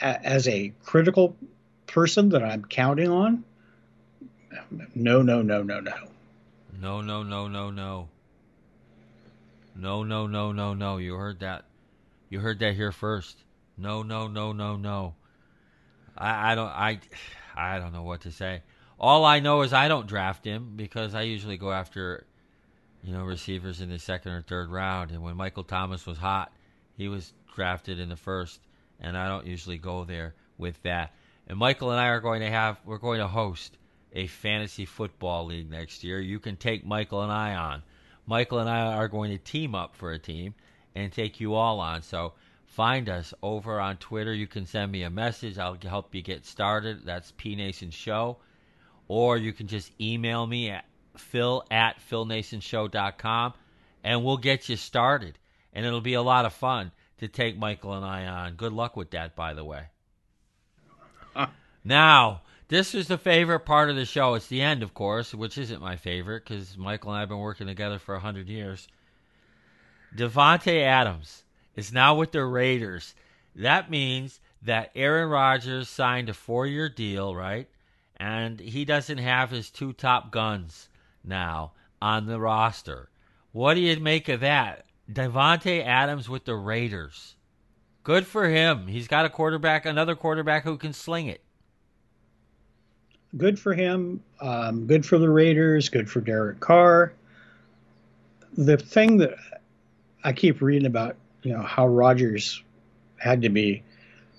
as 0.00 0.48
a 0.48 0.72
critical 0.84 1.36
person 1.86 2.30
that 2.30 2.42
I'm 2.42 2.64
counting 2.64 3.08
on? 3.08 3.44
No, 4.94 5.22
no, 5.22 5.42
no, 5.42 5.62
no, 5.62 5.80
no. 5.80 5.94
No, 6.80 7.00
no, 7.00 7.22
no, 7.22 7.48
no, 7.48 7.70
no. 7.70 8.08
No, 9.76 10.02
no, 10.02 10.26
no, 10.26 10.52
no, 10.52 10.74
no. 10.74 10.96
You 10.98 11.14
heard 11.14 11.40
that. 11.40 11.64
You 12.28 12.40
heard 12.40 12.58
that 12.60 12.74
here 12.74 12.92
first. 12.92 13.36
No, 13.76 14.02
no, 14.02 14.28
no, 14.28 14.52
no, 14.52 14.76
no. 14.76 15.14
I, 16.20 16.52
I 16.52 16.54
don't 16.54 16.68
I 16.68 17.00
I 17.56 17.78
don't 17.78 17.92
know 17.92 18.02
what 18.02 18.20
to 18.22 18.30
say. 18.30 18.62
All 18.98 19.24
I 19.24 19.40
know 19.40 19.62
is 19.62 19.72
I 19.72 19.88
don't 19.88 20.06
draft 20.06 20.44
him 20.44 20.74
because 20.76 21.14
I 21.14 21.22
usually 21.22 21.56
go 21.56 21.72
after 21.72 22.26
you 23.02 23.12
know 23.12 23.24
receivers 23.24 23.80
in 23.80 23.88
the 23.88 23.98
second 23.98 24.32
or 24.32 24.42
third 24.42 24.70
round 24.70 25.10
and 25.10 25.22
when 25.22 25.36
Michael 25.36 25.64
Thomas 25.64 26.06
was 26.06 26.18
hot, 26.18 26.52
he 26.96 27.08
was 27.08 27.32
drafted 27.54 27.98
in 27.98 28.08
the 28.08 28.16
first 28.16 28.60
and 29.00 29.16
I 29.16 29.26
don't 29.28 29.46
usually 29.46 29.78
go 29.78 30.04
there 30.04 30.34
with 30.58 30.80
that. 30.82 31.14
And 31.48 31.58
Michael 31.58 31.90
and 31.90 32.00
I 32.00 32.08
are 32.08 32.20
going 32.20 32.42
to 32.42 32.50
have 32.50 32.78
we're 32.84 32.98
going 32.98 33.20
to 33.20 33.26
host 33.26 33.76
a 34.12 34.26
fantasy 34.26 34.84
football 34.84 35.46
league 35.46 35.70
next 35.70 36.04
year. 36.04 36.20
You 36.20 36.38
can 36.38 36.56
take 36.56 36.84
Michael 36.84 37.22
and 37.22 37.32
I 37.32 37.54
on. 37.54 37.82
Michael 38.26 38.58
and 38.58 38.68
I 38.68 38.92
are 38.94 39.08
going 39.08 39.30
to 39.30 39.38
team 39.38 39.74
up 39.74 39.96
for 39.96 40.12
a 40.12 40.18
team 40.18 40.54
and 40.94 41.12
take 41.12 41.40
you 41.40 41.54
all 41.54 41.80
on. 41.80 42.02
So 42.02 42.34
find 42.70 43.08
us 43.08 43.34
over 43.42 43.80
on 43.80 43.96
Twitter. 43.96 44.32
You 44.32 44.46
can 44.46 44.64
send 44.64 44.90
me 44.90 45.02
a 45.02 45.10
message. 45.10 45.58
I'll 45.58 45.76
help 45.82 46.14
you 46.14 46.22
get 46.22 46.46
started. 46.46 47.04
That's 47.04 47.32
P 47.36 47.56
Nation 47.56 47.90
Show. 47.90 48.38
Or 49.08 49.36
you 49.36 49.52
can 49.52 49.66
just 49.66 49.90
email 50.00 50.46
me 50.46 50.70
at 50.70 50.84
phil 51.16 51.64
at 51.70 51.96
philnationshow.com 52.08 53.54
and 54.04 54.24
we'll 54.24 54.36
get 54.36 54.68
you 54.68 54.76
started. 54.76 55.36
And 55.72 55.84
it'll 55.84 56.00
be 56.00 56.14
a 56.14 56.22
lot 56.22 56.46
of 56.46 56.52
fun 56.52 56.92
to 57.18 57.28
take 57.28 57.58
Michael 57.58 57.94
and 57.94 58.04
I 58.04 58.26
on. 58.26 58.54
Good 58.54 58.72
luck 58.72 58.96
with 58.96 59.10
that, 59.10 59.36
by 59.36 59.54
the 59.54 59.64
way. 59.64 59.84
Now, 61.82 62.42
this 62.68 62.94
is 62.94 63.08
the 63.08 63.16
favorite 63.16 63.60
part 63.60 63.88
of 63.88 63.96
the 63.96 64.04
show. 64.04 64.34
It's 64.34 64.48
the 64.48 64.60
end, 64.60 64.82
of 64.82 64.92
course, 64.92 65.34
which 65.34 65.56
isn't 65.56 65.80
my 65.80 65.96
favorite 65.96 66.44
because 66.44 66.76
Michael 66.76 67.12
and 67.12 67.16
I 67.16 67.20
have 67.20 67.30
been 67.30 67.38
working 67.38 67.68
together 67.68 67.98
for 67.98 68.14
100 68.14 68.48
years. 68.48 68.86
Davante 70.14 70.82
Adams 70.82 71.42
is 71.80 71.92
now 71.92 72.14
with 72.14 72.32
the 72.32 72.44
Raiders. 72.44 73.14
That 73.56 73.90
means 73.90 74.40
that 74.62 74.90
Aaron 74.94 75.28
Rodgers 75.28 75.88
signed 75.88 76.28
a 76.28 76.34
four 76.34 76.66
year 76.66 76.88
deal, 76.88 77.34
right? 77.34 77.68
And 78.16 78.60
he 78.60 78.84
doesn't 78.84 79.18
have 79.18 79.50
his 79.50 79.70
two 79.70 79.92
top 79.92 80.30
guns 80.30 80.88
now 81.24 81.72
on 82.00 82.26
the 82.26 82.38
roster. 82.38 83.10
What 83.52 83.74
do 83.74 83.80
you 83.80 83.98
make 83.98 84.28
of 84.28 84.40
that? 84.40 84.84
Davante 85.10 85.84
Adams 85.84 86.28
with 86.28 86.44
the 86.44 86.54
Raiders. 86.54 87.34
Good 88.04 88.26
for 88.26 88.48
him. 88.48 88.86
He's 88.86 89.08
got 89.08 89.24
a 89.24 89.30
quarterback, 89.30 89.84
another 89.84 90.14
quarterback 90.14 90.64
who 90.64 90.76
can 90.76 90.92
sling 90.92 91.26
it 91.26 91.42
good 93.36 93.58
for 93.58 93.74
him. 93.74 94.22
Um, 94.40 94.86
good 94.86 95.04
for 95.04 95.18
the 95.18 95.28
Raiders. 95.28 95.88
Good 95.88 96.10
for 96.10 96.20
Derek 96.20 96.60
Carr. 96.60 97.12
The 98.56 98.76
thing 98.76 99.16
that 99.18 99.34
I 100.24 100.32
keep 100.32 100.60
reading 100.60 100.86
about, 100.86 101.16
you 101.42 101.52
know, 101.52 101.62
how 101.62 101.86
Rodgers 101.86 102.62
had 103.16 103.42
to 103.42 103.48
be 103.48 103.82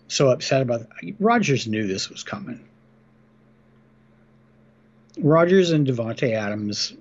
so 0.07 0.29
upset 0.29 0.61
about 0.61 0.87
it. 1.01 1.15
Rodgers 1.19 1.67
knew 1.67 1.87
this 1.87 2.09
was 2.09 2.23
coming. 2.23 2.59
Rodgers 5.17 5.71
and 5.71 5.85
Davante 5.85 6.33
Adams, 6.33 6.93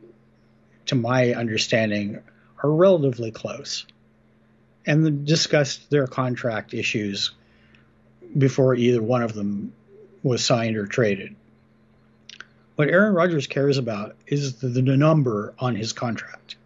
to 0.86 0.94
my 0.94 1.32
understanding, 1.34 2.18
are 2.62 2.70
relatively 2.70 3.30
close 3.30 3.86
and 4.86 5.26
discussed 5.26 5.90
their 5.90 6.06
contract 6.06 6.74
issues 6.74 7.32
before 8.36 8.74
either 8.74 9.02
one 9.02 9.22
of 9.22 9.34
them 9.34 9.72
was 10.22 10.44
signed 10.44 10.76
or 10.76 10.86
traded. 10.86 11.34
What 12.76 12.88
Aaron 12.88 13.14
Rodgers 13.14 13.46
cares 13.46 13.78
about 13.78 14.16
is 14.26 14.54
the, 14.56 14.68
the 14.68 14.82
number 14.82 15.54
on 15.58 15.74
his 15.74 15.92
contract. 15.92 16.56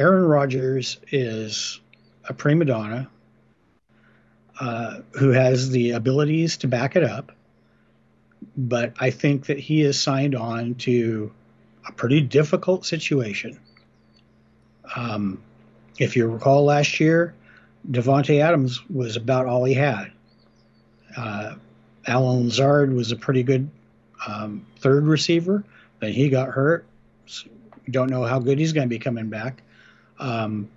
Aaron 0.00 0.24
Rodgers 0.24 0.96
is 1.12 1.78
a 2.24 2.32
prima 2.32 2.64
donna 2.64 3.10
uh, 4.58 5.00
who 5.12 5.28
has 5.28 5.68
the 5.68 5.90
abilities 5.90 6.56
to 6.58 6.68
back 6.68 6.96
it 6.96 7.04
up, 7.04 7.32
but 8.56 8.94
I 8.98 9.10
think 9.10 9.44
that 9.46 9.58
he 9.58 9.82
is 9.82 10.00
signed 10.00 10.34
on 10.34 10.76
to 10.76 11.30
a 11.86 11.92
pretty 11.92 12.22
difficult 12.22 12.86
situation. 12.86 13.60
Um, 14.96 15.42
if 15.98 16.16
you 16.16 16.28
recall 16.28 16.64
last 16.64 16.98
year, 16.98 17.34
Davante 17.86 18.40
Adams 18.40 18.80
was 18.88 19.16
about 19.16 19.44
all 19.44 19.64
he 19.64 19.74
had. 19.74 20.12
Uh, 21.14 21.56
Allen 22.06 22.44
Lazard 22.44 22.94
was 22.94 23.12
a 23.12 23.16
pretty 23.16 23.42
good 23.42 23.68
um, 24.26 24.64
third 24.78 25.04
receiver, 25.04 25.62
but 25.98 26.10
he 26.10 26.30
got 26.30 26.48
hurt. 26.48 26.86
So 27.26 27.50
don't 27.90 28.08
know 28.08 28.24
how 28.24 28.38
good 28.38 28.58
he's 28.58 28.72
going 28.72 28.88
to 28.88 28.90
be 28.90 28.98
coming 28.98 29.28
back. 29.28 29.62
Um, 30.20 30.68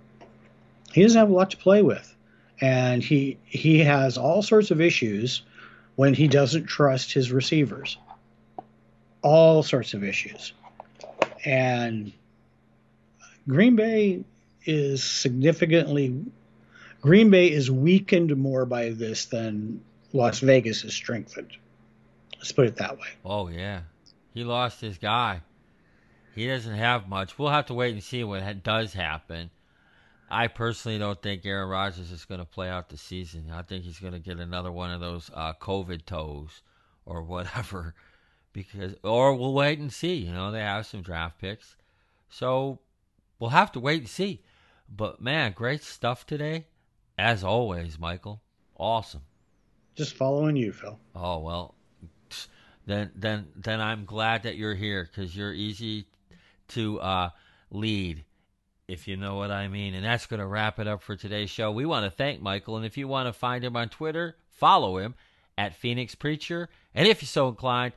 he 0.92 1.02
doesn't 1.02 1.18
have 1.18 1.30
a 1.30 1.32
lot 1.32 1.50
to 1.50 1.56
play 1.56 1.82
with, 1.82 2.14
and 2.60 3.02
he 3.02 3.38
he 3.44 3.80
has 3.80 4.18
all 4.18 4.42
sorts 4.42 4.70
of 4.70 4.80
issues 4.80 5.42
when 5.96 6.14
he 6.14 6.26
doesn't 6.28 6.64
trust 6.66 7.12
his 7.12 7.30
receivers. 7.30 7.98
All 9.22 9.62
sorts 9.62 9.94
of 9.94 10.02
issues, 10.02 10.52
and 11.44 12.12
Green 13.46 13.76
Bay 13.76 14.24
is 14.64 15.04
significantly 15.04 16.24
Green 17.04 17.28
Bay 17.28 17.50
is 17.50 17.70
weakened 17.70 18.34
more 18.34 18.64
by 18.64 18.88
this 18.88 19.26
than 19.26 19.82
Las 20.14 20.38
Vegas 20.40 20.84
is 20.84 20.94
strengthened. 20.94 21.52
Let's 22.38 22.50
put 22.50 22.66
it 22.66 22.76
that 22.76 22.98
way. 22.98 23.08
Oh 23.22 23.48
yeah, 23.48 23.82
he 24.32 24.42
lost 24.42 24.80
his 24.80 24.96
guy. 24.96 25.42
He 26.34 26.48
doesn't 26.48 26.74
have 26.74 27.08
much. 27.08 27.38
We'll 27.38 27.50
have 27.50 27.66
to 27.66 27.74
wait 27.74 27.94
and 27.94 28.02
see 28.02 28.24
what 28.24 28.62
does 28.62 28.92
happen. 28.92 29.50
I 30.30 30.48
personally 30.48 30.98
don't 30.98 31.20
think 31.22 31.46
Aaron 31.46 31.68
Rodgers 31.68 32.10
is 32.10 32.24
going 32.24 32.40
to 32.40 32.44
play 32.44 32.68
out 32.68 32.88
the 32.88 32.96
season. 32.96 33.52
I 33.52 33.62
think 33.62 33.84
he's 33.84 34.00
going 34.00 34.14
to 34.14 34.18
get 34.18 34.38
another 34.38 34.72
one 34.72 34.90
of 34.90 35.00
those 35.00 35.30
uh, 35.32 35.52
COVID 35.60 36.06
toes 36.06 36.62
or 37.06 37.22
whatever, 37.22 37.94
because 38.52 38.94
or 39.04 39.34
we'll 39.34 39.52
wait 39.52 39.78
and 39.78 39.92
see. 39.92 40.14
You 40.14 40.32
know, 40.32 40.50
they 40.50 40.60
have 40.60 40.86
some 40.86 41.02
draft 41.02 41.40
picks, 41.40 41.76
so 42.28 42.80
we'll 43.38 43.50
have 43.50 43.70
to 43.72 43.80
wait 43.80 44.00
and 44.00 44.08
see. 44.08 44.42
But 44.88 45.20
man, 45.20 45.52
great 45.52 45.84
stuff 45.84 46.26
today, 46.26 46.66
as 47.16 47.44
always, 47.44 47.98
Michael. 47.98 48.42
Awesome. 48.76 49.22
Just 49.94 50.16
following 50.16 50.56
you, 50.56 50.72
Phil. 50.72 50.98
Oh 51.14 51.38
well, 51.38 51.76
then 52.86 53.12
then 53.14 53.46
then 53.54 53.80
I'm 53.80 54.04
glad 54.04 54.42
that 54.42 54.56
you're 54.56 54.74
here 54.74 55.04
because 55.04 55.36
you're 55.36 55.52
easy 55.52 56.06
to 56.68 57.00
uh, 57.00 57.30
lead, 57.70 58.24
if 58.88 59.08
you 59.08 59.16
know 59.16 59.36
what 59.36 59.50
I 59.50 59.68
mean. 59.68 59.94
And 59.94 60.04
that's 60.04 60.26
going 60.26 60.40
to 60.40 60.46
wrap 60.46 60.78
it 60.78 60.86
up 60.86 61.02
for 61.02 61.16
today's 61.16 61.50
show. 61.50 61.70
We 61.70 61.86
want 61.86 62.04
to 62.04 62.10
thank 62.10 62.42
Michael, 62.42 62.76
and 62.76 62.86
if 62.86 62.96
you 62.96 63.08
want 63.08 63.28
to 63.28 63.32
find 63.32 63.64
him 63.64 63.76
on 63.76 63.88
Twitter, 63.88 64.36
follow 64.48 64.98
him 64.98 65.14
at 65.56 65.76
Phoenix 65.76 66.14
Preacher. 66.14 66.68
And 66.94 67.08
if 67.08 67.22
you're 67.22 67.26
so 67.26 67.48
inclined 67.48 67.94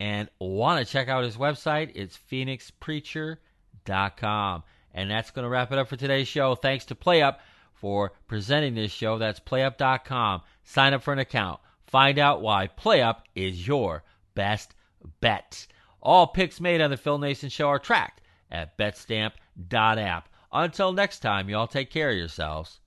and 0.00 0.28
want 0.38 0.84
to 0.84 0.92
check 0.92 1.08
out 1.08 1.24
his 1.24 1.36
website, 1.36 1.92
it's 1.94 2.18
phoenixpreacher.com. 2.30 4.62
And 4.94 5.10
that's 5.10 5.30
going 5.30 5.44
to 5.44 5.48
wrap 5.48 5.72
it 5.72 5.78
up 5.78 5.88
for 5.88 5.96
today's 5.96 6.28
show. 6.28 6.54
Thanks 6.54 6.84
to 6.86 6.94
PlayUp 6.94 7.36
for 7.74 8.12
presenting 8.26 8.74
this 8.74 8.92
show. 8.92 9.18
That's 9.18 9.40
playup.com. 9.40 10.42
Sign 10.64 10.94
up 10.94 11.02
for 11.02 11.12
an 11.12 11.18
account. 11.18 11.60
Find 11.86 12.18
out 12.18 12.40
why 12.42 12.68
PlayUp 12.68 13.16
is 13.34 13.66
your 13.66 14.04
best 14.34 14.74
bet. 15.20 15.66
All 16.02 16.26
picks 16.26 16.60
made 16.60 16.80
on 16.80 16.90
the 16.90 16.96
Phil 16.96 17.18
Naessens 17.18 17.52
Show 17.52 17.68
are 17.68 17.78
tracked 17.78 18.20
at 18.50 18.78
betstamp.app. 18.78 20.28
Until 20.52 20.92
next 20.92 21.18
time, 21.20 21.48
y'all 21.48 21.66
take 21.66 21.90
care 21.90 22.10
of 22.10 22.16
yourselves. 22.16 22.80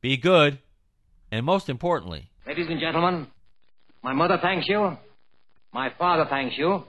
Be 0.00 0.16
good, 0.16 0.58
and 1.30 1.44
most 1.44 1.68
importantly, 1.68 2.30
ladies 2.46 2.68
and 2.68 2.80
gentlemen, 2.80 3.26
my 4.02 4.12
mother 4.12 4.38
thanks 4.40 4.68
you, 4.68 4.96
my 5.72 5.90
father 5.98 6.26
thanks 6.28 6.56
you, 6.56 6.84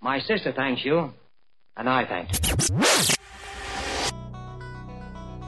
my 0.00 0.18
sister 0.20 0.52
thanks 0.52 0.84
you, 0.84 1.12
and 1.76 1.88
I 1.88 2.04
thank 2.06 2.30
you. 2.32 3.14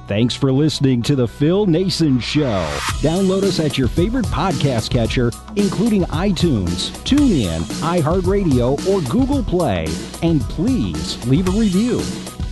Thanks 0.07 0.35
for 0.35 0.53
listening 0.53 1.01
to 1.05 1.17
The 1.17 1.27
Phil 1.27 1.67
Naessens 1.67 2.21
Show. 2.21 2.67
Download 3.01 3.43
us 3.43 3.59
at 3.59 3.79
your 3.79 3.89
favorite 3.89 4.27
podcast 4.27 4.91
catcher, 4.91 5.33
including 5.57 6.03
iTunes, 6.05 6.91
TuneIn, 7.05 7.63
iHeartRadio, 7.81 8.87
or 8.87 9.01
Google 9.11 9.43
Play. 9.43 9.87
And 10.23 10.43
please 10.43 11.27
leave 11.27 11.49
a 11.49 11.53
review. 11.53 12.03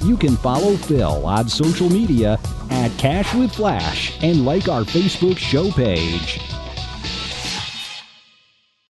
You 0.03 0.17
can 0.17 0.39
follow 0.39 0.77
Phil 0.77 1.27
on 1.27 1.47
social 1.47 1.91
media 1.91 2.39
at 2.71 2.91
Cash 2.97 3.35
with 3.35 3.53
Flash 3.55 4.19
and 4.23 4.47
like 4.47 4.69
our 4.69 4.83
Facebook 4.83 5.37
show 5.37 5.71
page. 5.73 6.52